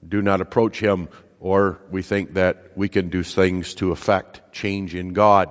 [0.08, 4.96] do not approach Him, or we think that we can do things to affect change
[4.96, 5.50] in God.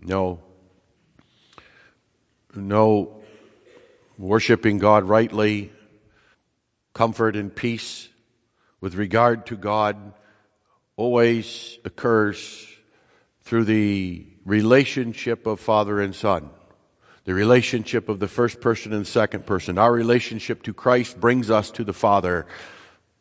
[0.00, 0.40] No.
[2.54, 3.22] No.
[4.18, 5.72] Worshipping God rightly
[6.92, 8.08] comfort and peace
[8.80, 10.12] with regard to God
[10.96, 12.66] always occurs
[13.42, 16.50] through the relationship of Father and Son.
[17.24, 19.78] The relationship of the first person and second person.
[19.78, 22.46] Our relationship to Christ brings us to the Father.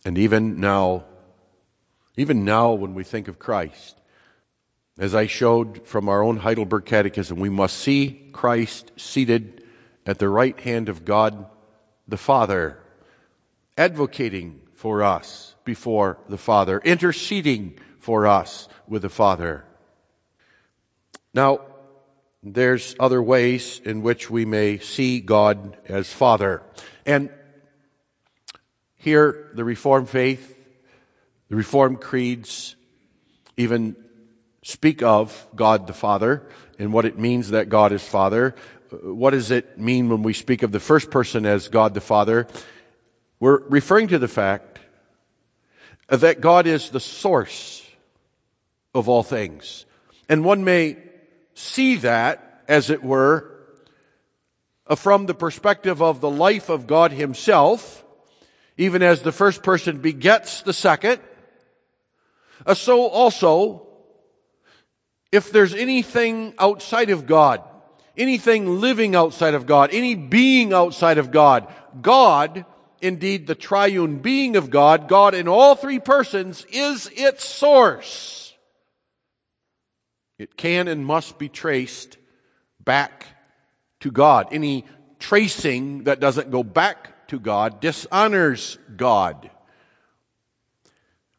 [0.06, 1.06] And even now,
[2.18, 3.99] even now when we think of Christ,
[5.00, 9.64] as I showed from our own Heidelberg Catechism, we must see Christ seated
[10.06, 11.46] at the right hand of God
[12.08, 12.78] the Father
[13.78, 19.64] advocating for us before the Father, interceding for us with the Father.
[21.34, 21.62] Now,
[22.44, 26.62] there's other ways in which we may see God as Father.
[27.06, 27.30] And
[28.98, 30.58] here, the Reformed faith,
[31.48, 32.76] the Reformed creeds
[33.56, 33.96] even
[34.70, 36.44] speak of God the Father
[36.78, 38.56] and what it means that God is Father.
[39.02, 42.48] What does it mean when we speak of the first person as God the Father?
[43.40, 44.80] We're referring to the fact
[46.08, 47.86] that God is the source
[48.94, 49.86] of all things.
[50.28, 50.98] And one may
[51.54, 53.52] see that, as it were,
[54.96, 58.04] from the perspective of the life of God Himself,
[58.78, 61.20] even as the first person begets the second.
[62.74, 63.89] So also,
[65.32, 67.62] if there's anything outside of God,
[68.18, 72.66] anything living outside of God, any being outside of God, God
[73.02, 78.54] indeed the triune being of God, God in all three persons, is its source.
[80.38, 82.18] It can and must be traced
[82.84, 83.26] back
[84.00, 84.48] to God.
[84.52, 84.86] Any
[85.20, 89.50] tracing that doesn't go back to God dishonors God.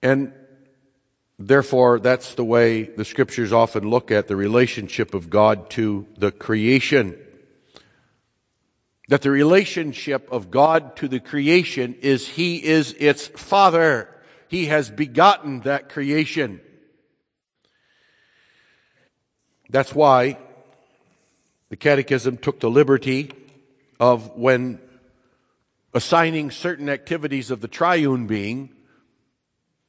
[0.03, 0.33] And
[1.49, 6.31] therefore, that's the way the scriptures often look at the relationship of God to the
[6.31, 7.19] creation
[9.11, 14.09] that the relationship of God to the creation is He is its Father.
[14.47, 16.61] He has begotten that creation.
[19.69, 20.39] That's why
[21.71, 23.33] the Catechism took the liberty
[23.99, 24.79] of when
[25.93, 28.71] assigning certain activities of the triune being,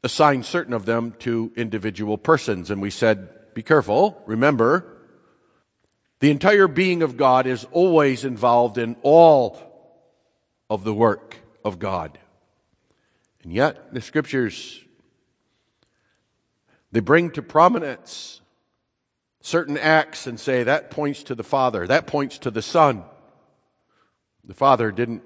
[0.04, 2.72] assign certain of them to individual persons.
[2.72, 4.98] And we said, be careful, remember,
[6.20, 9.60] the entire being of God is always involved in all
[10.70, 12.18] of the work of God.
[13.44, 14.80] And yet, the scriptures,
[16.92, 18.42] they bring to prominence
[19.42, 23.04] certain acts and say that points to the Father, that points to the Son.
[24.44, 25.24] The Father didn't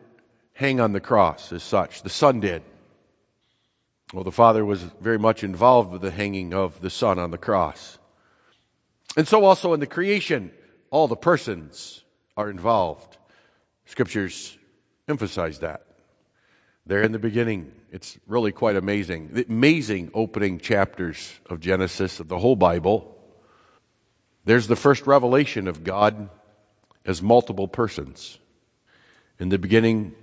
[0.54, 2.64] hang on the cross as such, the Son did.
[4.16, 7.38] Well, the Father was very much involved with the hanging of the Son on the
[7.38, 8.00] cross.
[9.18, 10.54] And so also in the creation,
[10.90, 12.02] all the persons
[12.38, 13.18] are involved.
[13.84, 14.58] Scriptures
[15.10, 15.86] emphasize that.
[16.86, 19.32] There in the beginning, it's really quite amazing.
[19.34, 23.18] The amazing opening chapters of Genesis, of the whole Bible.
[24.46, 26.30] There's the first revelation of God
[27.04, 28.40] as multiple persons.
[29.40, 30.16] In the beginning,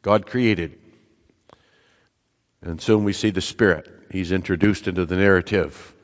[0.00, 0.78] God created.
[2.62, 3.88] And soon we see the Spirit.
[4.10, 5.94] He's introduced into the narrative.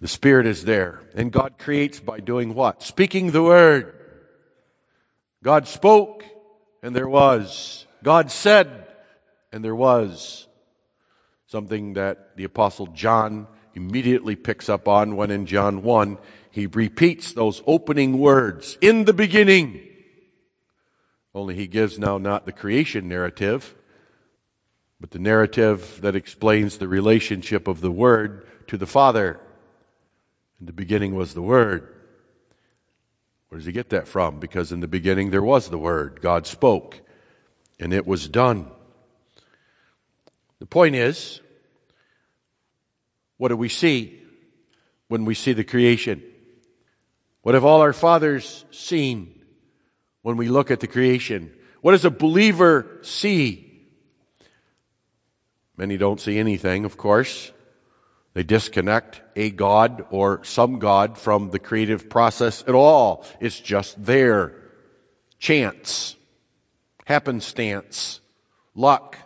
[0.00, 1.00] The Spirit is there.
[1.14, 2.82] And God creates by doing what?
[2.82, 3.94] Speaking the Word.
[5.42, 6.24] God spoke,
[6.82, 7.86] and there was.
[8.02, 8.86] God said,
[9.52, 10.46] and there was.
[11.46, 16.18] Something that the Apostle John immediately picks up on when in John 1
[16.50, 19.86] he repeats those opening words in the beginning.
[21.34, 23.74] Only he gives now not the creation narrative,
[25.00, 29.40] but the narrative that explains the relationship of the Word to the Father.
[30.58, 31.94] In the beginning was the Word.
[33.48, 34.40] Where does he get that from?
[34.40, 36.20] Because in the beginning there was the Word.
[36.22, 37.00] God spoke,
[37.78, 38.70] and it was done.
[40.58, 41.40] The point is,
[43.36, 44.22] what do we see
[45.08, 46.22] when we see the creation?
[47.42, 49.42] What have all our fathers seen
[50.22, 51.52] when we look at the creation?
[51.82, 53.65] What does a believer see?
[55.76, 57.52] Many don't see anything, of course.
[58.32, 63.24] They disconnect a God or some God from the creative process at all.
[63.40, 64.54] It's just there.
[65.38, 66.16] Chance.
[67.06, 68.20] Happenstance.
[68.74, 69.16] Luck.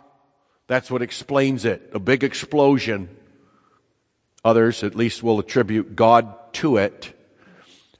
[0.67, 1.89] That's what explains it.
[1.93, 3.09] A big explosion.
[4.43, 7.13] Others at least will attribute God to it.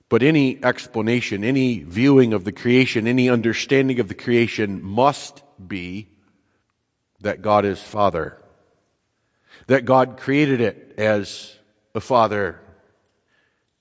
[0.07, 6.09] But any explanation, any viewing of the creation, any understanding of the creation must be
[7.21, 8.40] that God is Father.
[9.71, 11.55] That God created it as
[11.95, 12.59] a Father.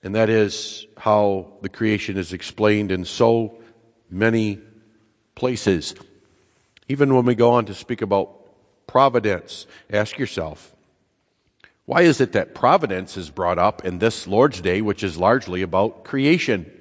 [0.01, 3.59] And that is how the creation is explained in so
[4.09, 4.59] many
[5.35, 5.93] places.
[6.87, 8.29] Even when we go on to speak about
[8.87, 9.67] providence.
[9.91, 10.73] Ask yourself,
[11.83, 15.61] why is it that providence is brought up in this Lord's Day, which is largely
[15.61, 16.71] about creation?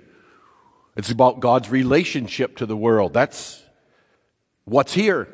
[0.97, 3.13] It's about God's relationship to the world.
[3.13, 3.61] That's
[4.67, 5.27] what's here.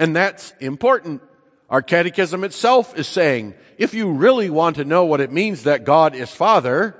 [0.00, 1.22] And that's important.
[1.68, 5.84] Our catechism itself is saying, if you really want to know what it means that
[5.84, 6.96] God is Father,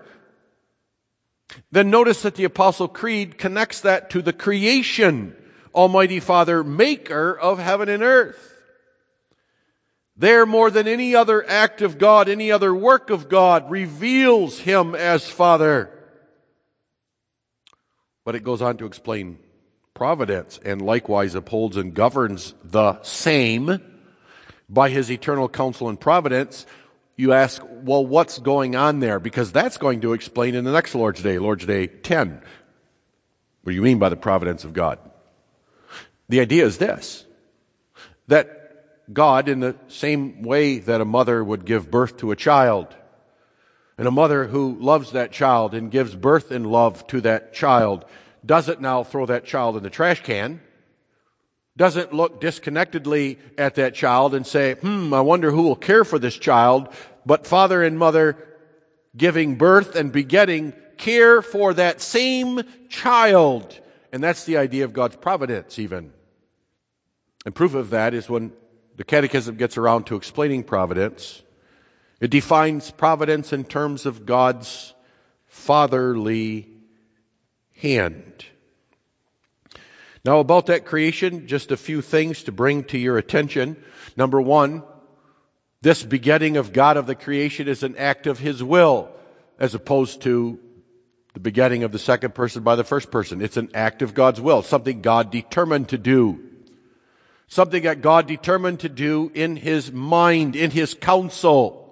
[1.70, 5.34] then notice that the Apostle Creed connects that to the creation.
[5.74, 8.54] Almighty Father, maker of heaven and earth.
[10.16, 14.94] There, more than any other act of God, any other work of God, reveals Him
[14.94, 15.90] as Father.
[18.24, 19.38] But it goes on to explain
[19.94, 23.80] providence and likewise upholds and governs the same
[24.68, 26.66] by His eternal counsel and providence.
[27.16, 29.18] You ask, well, what's going on there?
[29.18, 32.40] Because that's going to explain in the next Lord's Day, Lord's Day 10.
[33.62, 34.98] What do you mean by the providence of God?
[36.28, 37.24] The idea is this
[38.28, 42.94] that God in the same way that a mother would give birth to a child.
[43.96, 48.04] And a mother who loves that child and gives birth in love to that child
[48.46, 50.60] doesn't now throw that child in the trash can,
[51.78, 56.18] doesn't look disconnectedly at that child and say, hmm, I wonder who will care for
[56.18, 56.88] this child,
[57.24, 58.36] but father and mother
[59.16, 63.80] giving birth and begetting care for that same child.
[64.12, 66.12] And that's the idea of God's providence even.
[67.46, 68.52] And proof of that is when
[68.96, 71.42] the Catechism gets around to explaining providence.
[72.20, 74.94] It defines providence in terms of God's
[75.46, 76.66] fatherly
[77.76, 78.46] hand.
[80.28, 83.82] Now, about that creation, just a few things to bring to your attention.
[84.14, 84.82] Number one,
[85.80, 89.08] this begetting of God of the creation is an act of His will,
[89.58, 90.60] as opposed to
[91.32, 93.40] the begetting of the second person by the first person.
[93.40, 96.44] It's an act of God's will, something God determined to do
[97.46, 101.87] something that God determined to do in his mind, in his counsel.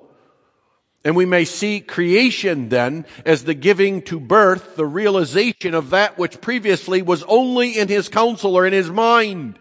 [1.06, 6.18] And we may see creation then as the giving to birth, the realization of that
[6.18, 9.56] which previously was only in his counsel or in his mind.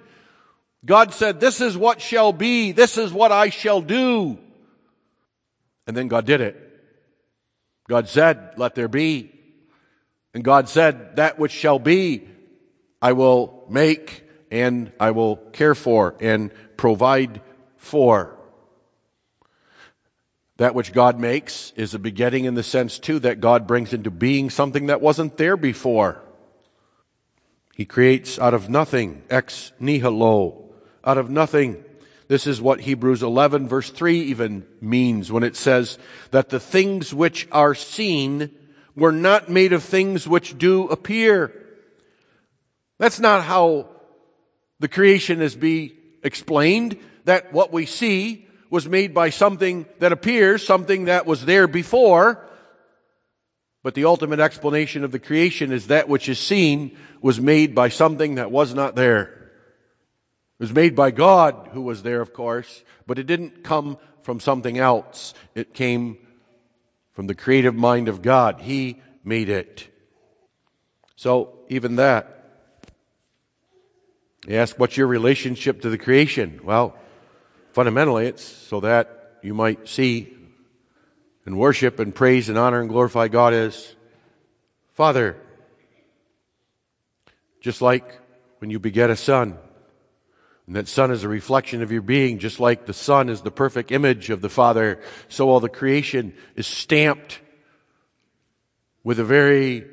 [0.84, 4.39] God said, this is what shall be, this is what I shall do.
[5.86, 6.60] And then God did it.
[7.88, 9.32] God said, let there be.
[10.34, 12.28] And God said, that which shall be,
[13.04, 17.39] I will make and I will care for and provide
[17.78, 18.36] for.
[20.58, 24.10] That which God makes is a begetting in the sense, too, that God brings into
[24.10, 26.22] being something that wasn't there before.
[27.76, 30.64] He creates out of nothing, ex nihilo,
[31.03, 31.84] out of nothing.
[32.30, 35.99] This is what Hebrews 11 verse 3 even means when it says
[36.32, 38.49] that the things which are seen
[38.95, 41.51] were not made of things which do appear.
[42.97, 43.89] That's not how
[44.80, 48.45] the creation is be explained that what we see
[48.76, 52.45] was made by something that appears, something that was there before.
[53.84, 57.88] But the ultimate explanation of the creation is that which is seen was made by
[57.88, 59.21] something that was not there.
[60.59, 64.41] It was made by God, who was there, of course, but it didn't come from
[64.41, 65.34] something else.
[65.55, 66.17] It came
[67.13, 68.59] from the creative mind of God.
[68.59, 69.88] He made it.
[71.15, 72.59] So, even that
[74.45, 76.59] You ask, what's your relationship to the creation?
[76.61, 76.97] Well,
[77.76, 80.34] fundamentally, it's so that you might see
[81.45, 83.93] and worship and praise and honor and glorify God as
[84.93, 85.36] Father.
[87.59, 88.17] Just like
[88.59, 89.57] when you beget a son,
[90.67, 93.51] and that son is a reflection of your being, just like the son is the
[93.51, 97.41] perfect image of the Father, so all the creation is stamped
[99.03, 99.86] with the very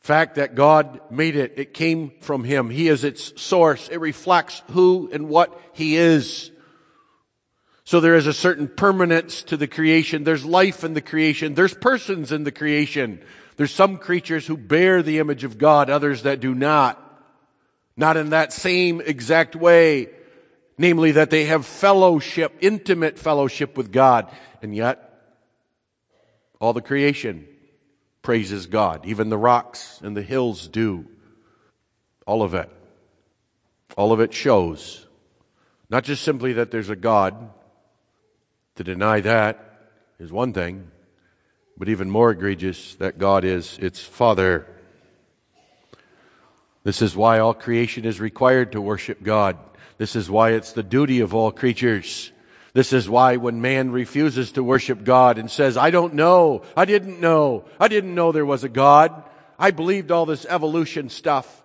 [0.00, 1.54] fact that God made it.
[1.56, 2.70] It came from Him.
[2.70, 3.88] He is its source.
[3.88, 6.51] It reflects who and what He is.
[7.84, 10.24] So there is a certain permanence to the creation.
[10.24, 11.54] There's life in the creation.
[11.54, 13.20] There's persons in the creation.
[13.56, 16.98] There's some creatures who bear the image of God, others that do not.
[17.96, 20.08] Not in that same exact way.
[20.78, 24.30] Namely that they have fellowship, intimate fellowship with God.
[24.62, 25.08] And yet,
[26.60, 27.46] all the creation
[28.22, 29.04] praises God.
[29.06, 31.06] Even the rocks and the hills do.
[32.26, 32.70] All of it.
[33.96, 35.06] All of it shows
[35.92, 37.50] not just simply that there's a God.
[38.76, 40.90] To deny that is one thing,
[41.76, 44.66] but even more egregious that God is its Father.
[46.84, 49.58] This is why all creation is required to worship God.
[49.98, 52.32] This is why it's the duty of all creatures
[52.74, 56.86] this is why when man refuses to worship God and says, I don't know, I
[56.86, 59.22] didn't know, I didn't know there was a God,
[59.58, 61.62] I believed all this evolution stuff,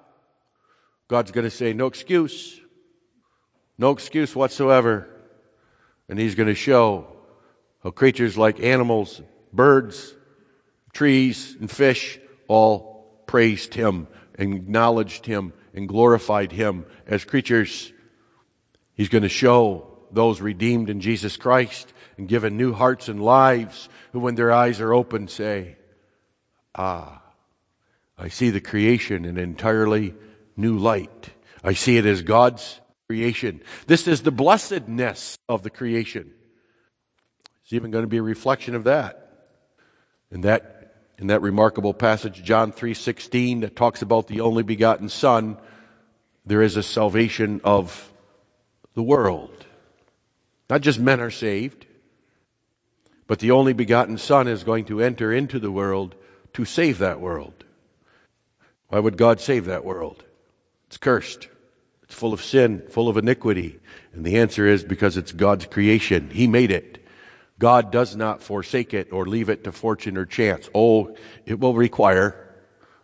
[1.08, 2.60] God's going to say, no excuse,
[3.78, 5.08] no excuse whatsoever.
[6.10, 7.08] And he's going to show
[7.84, 10.16] how creatures like animals, birds,
[10.94, 17.92] trees, and fish all praised him and acknowledged him and glorified him as creatures.
[18.94, 23.90] He's going to show those redeemed in Jesus Christ and given new hearts and lives
[24.12, 25.78] who, when their eyes are open, say,
[26.74, 27.22] Ah,
[28.18, 30.16] I see the creation in entirely
[30.56, 31.30] new light.
[31.64, 33.62] I see it as God's creation.
[33.88, 36.34] This is the blessedness of the creation.
[37.64, 39.48] It's even going to be a reflection of that.
[40.30, 45.58] In that, in that remarkable passage, John 3.16, that talks about the only begotten Son,
[46.46, 48.12] there is a salvation of
[48.94, 49.66] the world.
[50.70, 51.86] Not just men are saved,
[53.26, 56.16] but the only begotten Son is going to enter into the world
[56.54, 57.64] to save that world.
[58.90, 60.26] Why would God save that world?
[60.88, 61.48] It's cursed.
[62.08, 63.80] It's full of sin, full of iniquity.
[64.14, 66.30] And the answer is because it's God's creation.
[66.30, 67.06] He made it.
[67.60, 70.70] God does not forsake it or leave it to fortune or chance.
[70.74, 72.56] Oh, it will require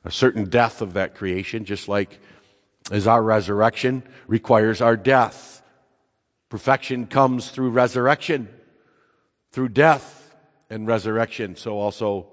[0.06, 2.20] a certain death of that creation, just like
[2.92, 5.62] as our resurrection requires our death.
[6.48, 8.48] Perfection comes through resurrection,
[9.52, 10.36] through death
[10.70, 11.58] and resurrection.
[11.58, 12.28] So also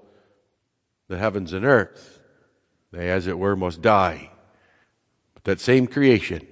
[1.09, 2.21] the heavens and earth,
[2.91, 4.29] they as it were must die.
[5.33, 6.47] But that same creation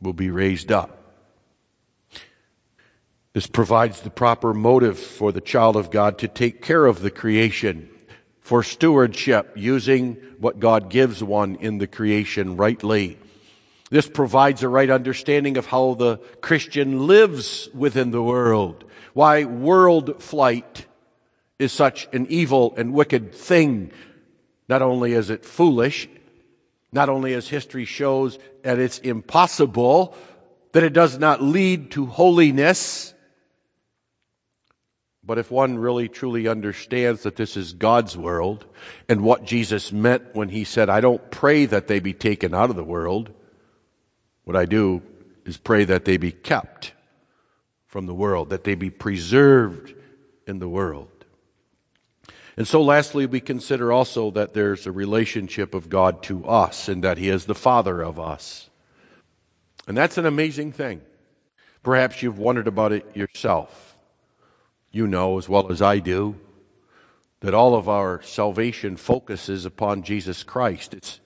[0.00, 0.94] will be raised up.
[3.32, 7.10] This provides the proper motive for the child of God to take care of the
[7.10, 7.88] creation,
[8.40, 13.18] for stewardship, using what God gives one in the creation rightly.
[13.90, 18.84] This provides a right understanding of how the Christian lives within the world.
[19.14, 20.86] Why world flight
[21.58, 23.90] is such an evil and wicked thing.
[24.68, 26.08] Not only is it foolish,
[26.92, 30.14] not only as history shows that it's impossible,
[30.72, 33.14] that it does not lead to holiness,
[35.22, 38.64] but if one really truly understands that this is God's world
[39.10, 42.70] and what Jesus meant when he said, I don't pray that they be taken out
[42.70, 43.30] of the world,
[44.44, 45.02] what I do
[45.44, 46.94] is pray that they be kept
[47.86, 49.94] from the world, that they be preserved
[50.46, 51.17] in the world.
[52.58, 57.04] And so, lastly, we consider also that there's a relationship of God to us and
[57.04, 58.68] that He is the Father of us.
[59.86, 61.02] And that's an amazing thing.
[61.84, 63.96] Perhaps you've wondered about it yourself.
[64.90, 66.34] You know as well as I do
[67.42, 70.94] that all of our salvation focuses upon Jesus Christ.
[70.94, 71.20] It's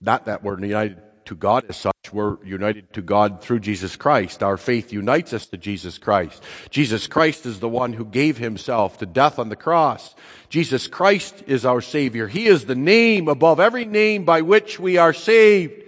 [0.00, 1.92] not that we're united to God as such.
[2.12, 4.42] We're united to God through Jesus Christ.
[4.42, 6.42] Our faith unites us to Jesus Christ.
[6.70, 10.14] Jesus Christ is the one who gave himself to death on the cross.
[10.48, 12.28] Jesus Christ is our Savior.
[12.28, 15.82] He is the name above every name by which we are saved.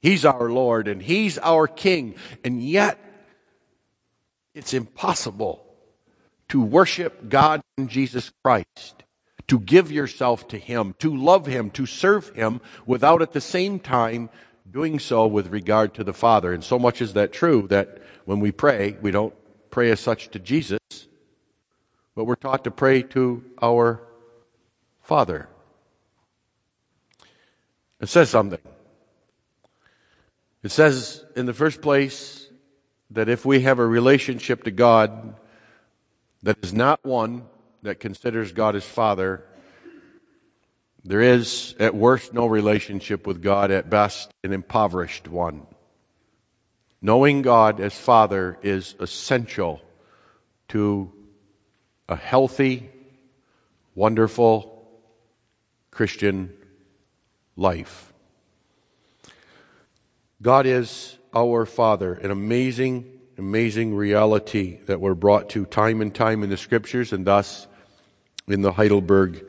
[0.00, 2.14] He's our Lord and He's our King.
[2.44, 2.98] And yet,
[4.54, 5.66] it's impossible
[6.48, 8.95] to worship God in Jesus Christ
[9.48, 13.78] to give yourself to Him, to love Him, to serve Him, without at the same
[13.78, 14.30] time
[14.70, 16.52] doing so with regard to the Father.
[16.52, 19.34] And so much is that true that when we pray, we don't
[19.70, 20.80] pray as such to Jesus,
[22.14, 24.02] but we're taught to pray to our
[25.02, 25.48] Father.
[28.00, 28.60] It says something.
[30.62, 32.48] It says, in the first place,
[33.10, 35.36] that if we have a relationship to God
[36.42, 37.44] that is not one
[37.86, 39.44] that considers God as Father,
[41.04, 45.66] there is, at worst, no relationship with God, at best, an impoverished one.
[47.00, 49.80] Knowing God as Father is essential
[50.68, 51.12] to
[52.08, 52.90] a healthy,
[53.94, 54.88] wonderful
[55.92, 56.52] Christian
[57.54, 58.12] life.
[60.42, 66.42] God is our Father, an amazing, amazing reality that we're brought to time and time
[66.42, 67.68] in the Scriptures and thus
[68.48, 69.44] in the Heidelberg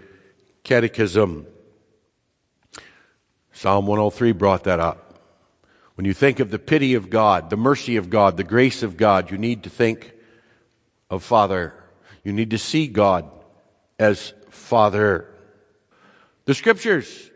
[0.63, 1.45] Catechism.
[3.51, 5.19] Psalm 103 brought that up.
[5.95, 8.97] When you think of the pity of God, the mercy of God, the grace of
[8.97, 10.13] God, you need to think
[11.09, 11.73] of Father.
[12.23, 13.29] You need to see God
[13.97, 15.33] as Father.
[16.45, 17.31] The Scriptures.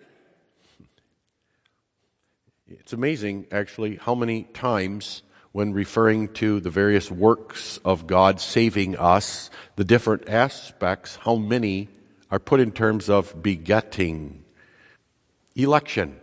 [2.67, 8.97] It's amazing, actually, how many times when referring to the various works of God saving
[8.97, 11.89] us, the different aspects, how many
[12.29, 14.43] are put in terms of begetting.
[15.55, 16.17] Election.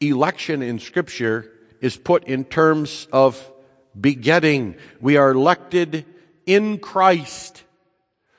[0.00, 3.50] Election in Scripture is put in terms of
[3.98, 4.76] begetting.
[5.00, 6.04] We are elected
[6.44, 7.62] in Christ.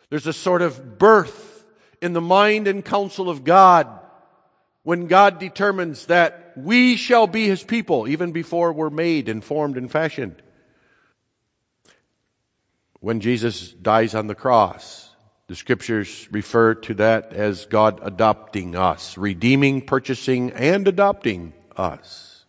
[0.10, 1.66] There's a sort of birth
[2.02, 3.88] in the mind and counsel of God
[4.84, 9.78] when God determines that we shall be His people even before we're made and formed
[9.78, 10.42] and fashioned.
[13.00, 15.10] When Jesus dies on the cross,
[15.48, 22.46] the scriptures refer to that as God adopting us, redeeming, purchasing, and adopting us.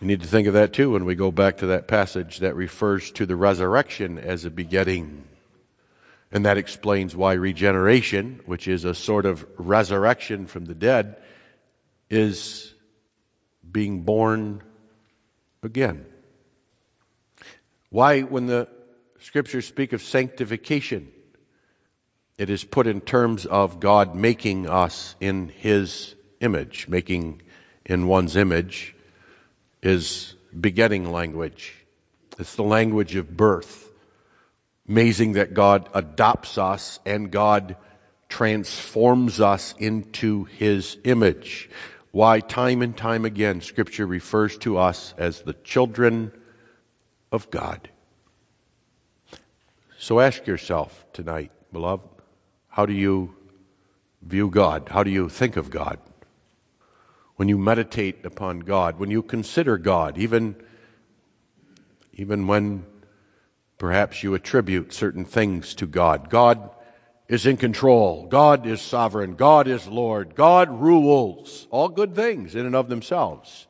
[0.00, 2.54] We need to think of that too when we go back to that passage that
[2.54, 5.24] refers to the resurrection as a begetting.
[6.30, 11.16] And that explains why regeneration, which is a sort of resurrection from the dead,
[12.10, 12.74] is
[13.70, 14.62] being born
[15.62, 16.06] again.
[17.90, 18.68] Why, when the
[19.20, 21.10] scriptures speak of sanctification,
[22.38, 26.86] it is put in terms of God making us in His image.
[26.88, 27.42] Making
[27.84, 28.94] in one's image
[29.82, 31.74] is begetting language,
[32.38, 33.90] it's the language of birth.
[34.88, 37.76] Amazing that God adopts us and God
[38.28, 41.68] transforms us into His image.
[42.10, 46.32] Why, time and time again, Scripture refers to us as the children
[47.30, 47.90] of God.
[49.98, 52.08] So ask yourself tonight, beloved,
[52.68, 53.34] how do you
[54.22, 54.88] view God?
[54.90, 55.98] How do you think of God?
[57.36, 60.56] When you meditate upon God, when you consider God, even,
[62.14, 62.84] even when
[63.76, 66.30] perhaps you attribute certain things to God.
[66.30, 66.70] God
[67.28, 68.26] is in control.
[68.26, 69.34] God is sovereign.
[69.34, 70.34] God is Lord.
[70.34, 71.68] God rules.
[71.70, 73.66] All good things in and of themselves.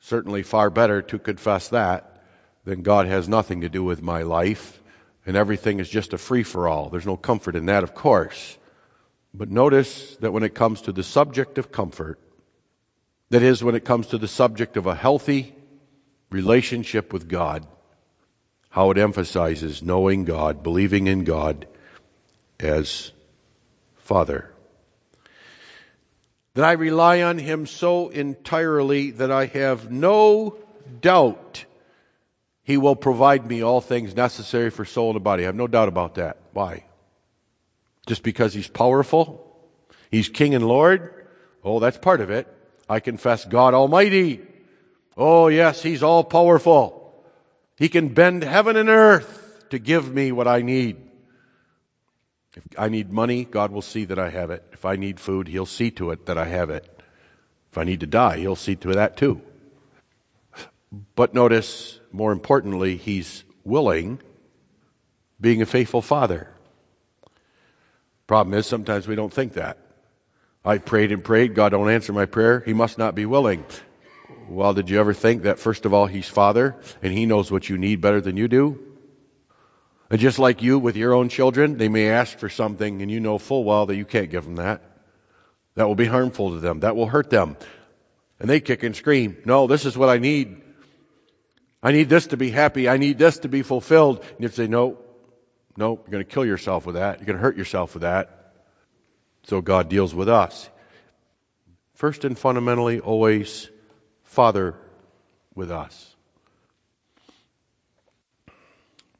[0.00, 2.22] Certainly far better to confess that
[2.64, 4.82] than God has nothing to do with my life
[5.26, 6.88] and everything is just a free for all.
[6.88, 8.56] There's no comfort in that, of course.
[9.34, 12.18] But notice that when it comes to the subject of comfort,
[13.28, 15.54] that is, when it comes to the subject of a healthy
[16.30, 17.66] relationship with God,
[18.70, 21.66] how it emphasizes knowing God, believing in God
[22.60, 23.12] as
[23.96, 24.50] Father.
[26.54, 30.56] That I rely on Him so entirely that I have no
[31.00, 31.64] doubt
[32.68, 35.44] he will provide me all things necessary for soul and body.
[35.44, 36.36] I have no doubt about that.
[36.52, 36.84] Why?
[38.06, 39.56] Just because he's powerful?
[40.10, 41.26] He's king and lord?
[41.64, 42.46] Oh, that's part of it.
[42.86, 44.42] I confess God Almighty.
[45.16, 47.24] Oh, yes, he's all powerful.
[47.78, 51.07] He can bend heaven and earth to give me what I need.
[52.58, 54.64] If I need money, God will see that I have it.
[54.72, 57.02] If I need food, He'll see to it that I have it.
[57.70, 59.40] If I need to die, He'll see to that too.
[61.14, 64.20] But notice, more importantly, he's willing,
[65.40, 66.48] being a faithful father.
[68.26, 69.78] Problem is, sometimes we don't think that.
[70.64, 73.64] I prayed and prayed, God don't answer my prayer, he must not be willing.
[74.48, 77.68] Well, did you ever think that, first of all, he's father and he knows what
[77.68, 78.82] you need better than you do?
[80.12, 83.36] Just like you with your own children, they may ask for something and you know
[83.36, 84.82] full well that you can't give them that.
[85.74, 86.80] That will be harmful to them.
[86.80, 87.56] That will hurt them.
[88.40, 90.62] And they kick and scream, No, this is what I need.
[91.82, 92.88] I need this to be happy.
[92.88, 94.18] I need this to be fulfilled.
[94.20, 94.98] And you say, no,
[95.76, 97.18] no, you're going to kill yourself with that.
[97.18, 98.54] You're going to hurt yourself with that.
[99.44, 100.68] So God deals with us.
[101.94, 103.70] First and fundamentally, always
[104.24, 104.74] Father
[105.54, 106.07] with us.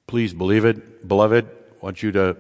[0.09, 1.45] Please believe it, beloved.
[1.47, 2.39] I want you to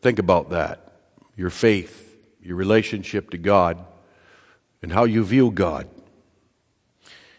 [0.00, 0.92] think about that.
[1.36, 3.84] Your faith, your relationship to God,
[4.82, 5.88] and how you view God.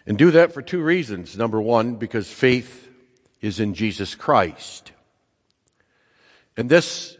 [0.05, 1.37] And do that for two reasons.
[1.37, 2.89] Number one, because faith
[3.39, 4.91] is in Jesus Christ.
[6.57, 7.17] And this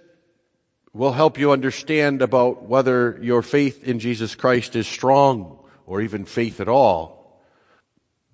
[0.91, 6.26] will help you understand about whether your faith in Jesus Christ is strong or even
[6.26, 7.18] faith at all.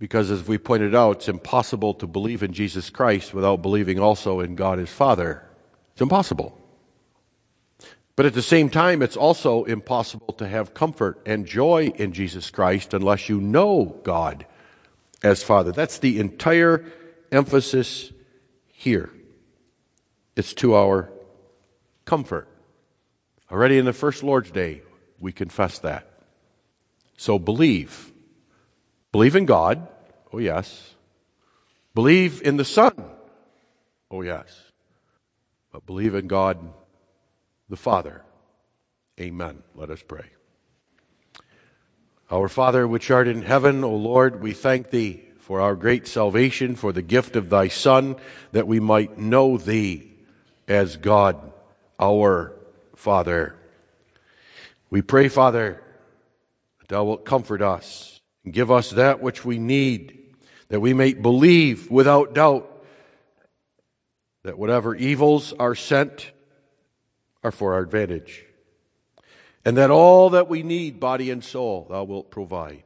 [0.05, 4.39] Because as we pointed out, it's impossible to believe in Jesus Christ without believing also
[4.39, 5.43] in God as Father.
[5.93, 6.55] It's impossible.
[8.15, 12.51] But at the same time, it's also impossible to have comfort and joy in Jesus
[12.51, 14.45] Christ unless you know God
[15.23, 15.71] as Father.
[15.71, 16.85] That's the entire
[17.31, 18.13] emphasis
[18.67, 19.09] here.
[20.35, 21.11] It's to our
[22.05, 22.47] comfort.
[23.51, 24.83] Already in the first Lord's Day,
[25.19, 26.07] we confess that.
[27.17, 28.11] So believe.
[29.11, 29.87] Believe in God.
[30.35, 30.95] Oh, yes.
[31.93, 32.91] Believe in the Son.
[34.11, 34.63] Oh, yes.
[35.71, 36.57] But believe in God
[37.69, 38.21] the Father.
[39.17, 39.63] Amen.
[39.75, 40.25] Let us pray.
[42.29, 46.75] Our Father, which art in heaven, O Lord, we thank thee for our great salvation,
[46.75, 48.17] for the gift of thy Son,
[48.51, 50.11] that we might know thee
[50.67, 51.53] as God,
[51.97, 52.51] our
[52.93, 53.55] Father.
[54.89, 55.81] We pray, Father,
[56.79, 60.19] that thou wilt comfort us and give us that which we need,
[60.69, 62.71] that we may believe without doubt
[64.43, 66.31] that whatever evils are sent
[67.43, 68.45] are for our advantage,
[69.63, 72.83] and that all that we need, body and soul, thou wilt provide.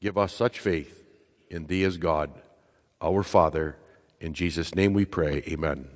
[0.00, 1.04] Give us such faith
[1.50, 2.30] in thee as God,
[3.00, 3.76] our Father.
[4.20, 5.42] In Jesus' name we pray.
[5.48, 5.88] Amen.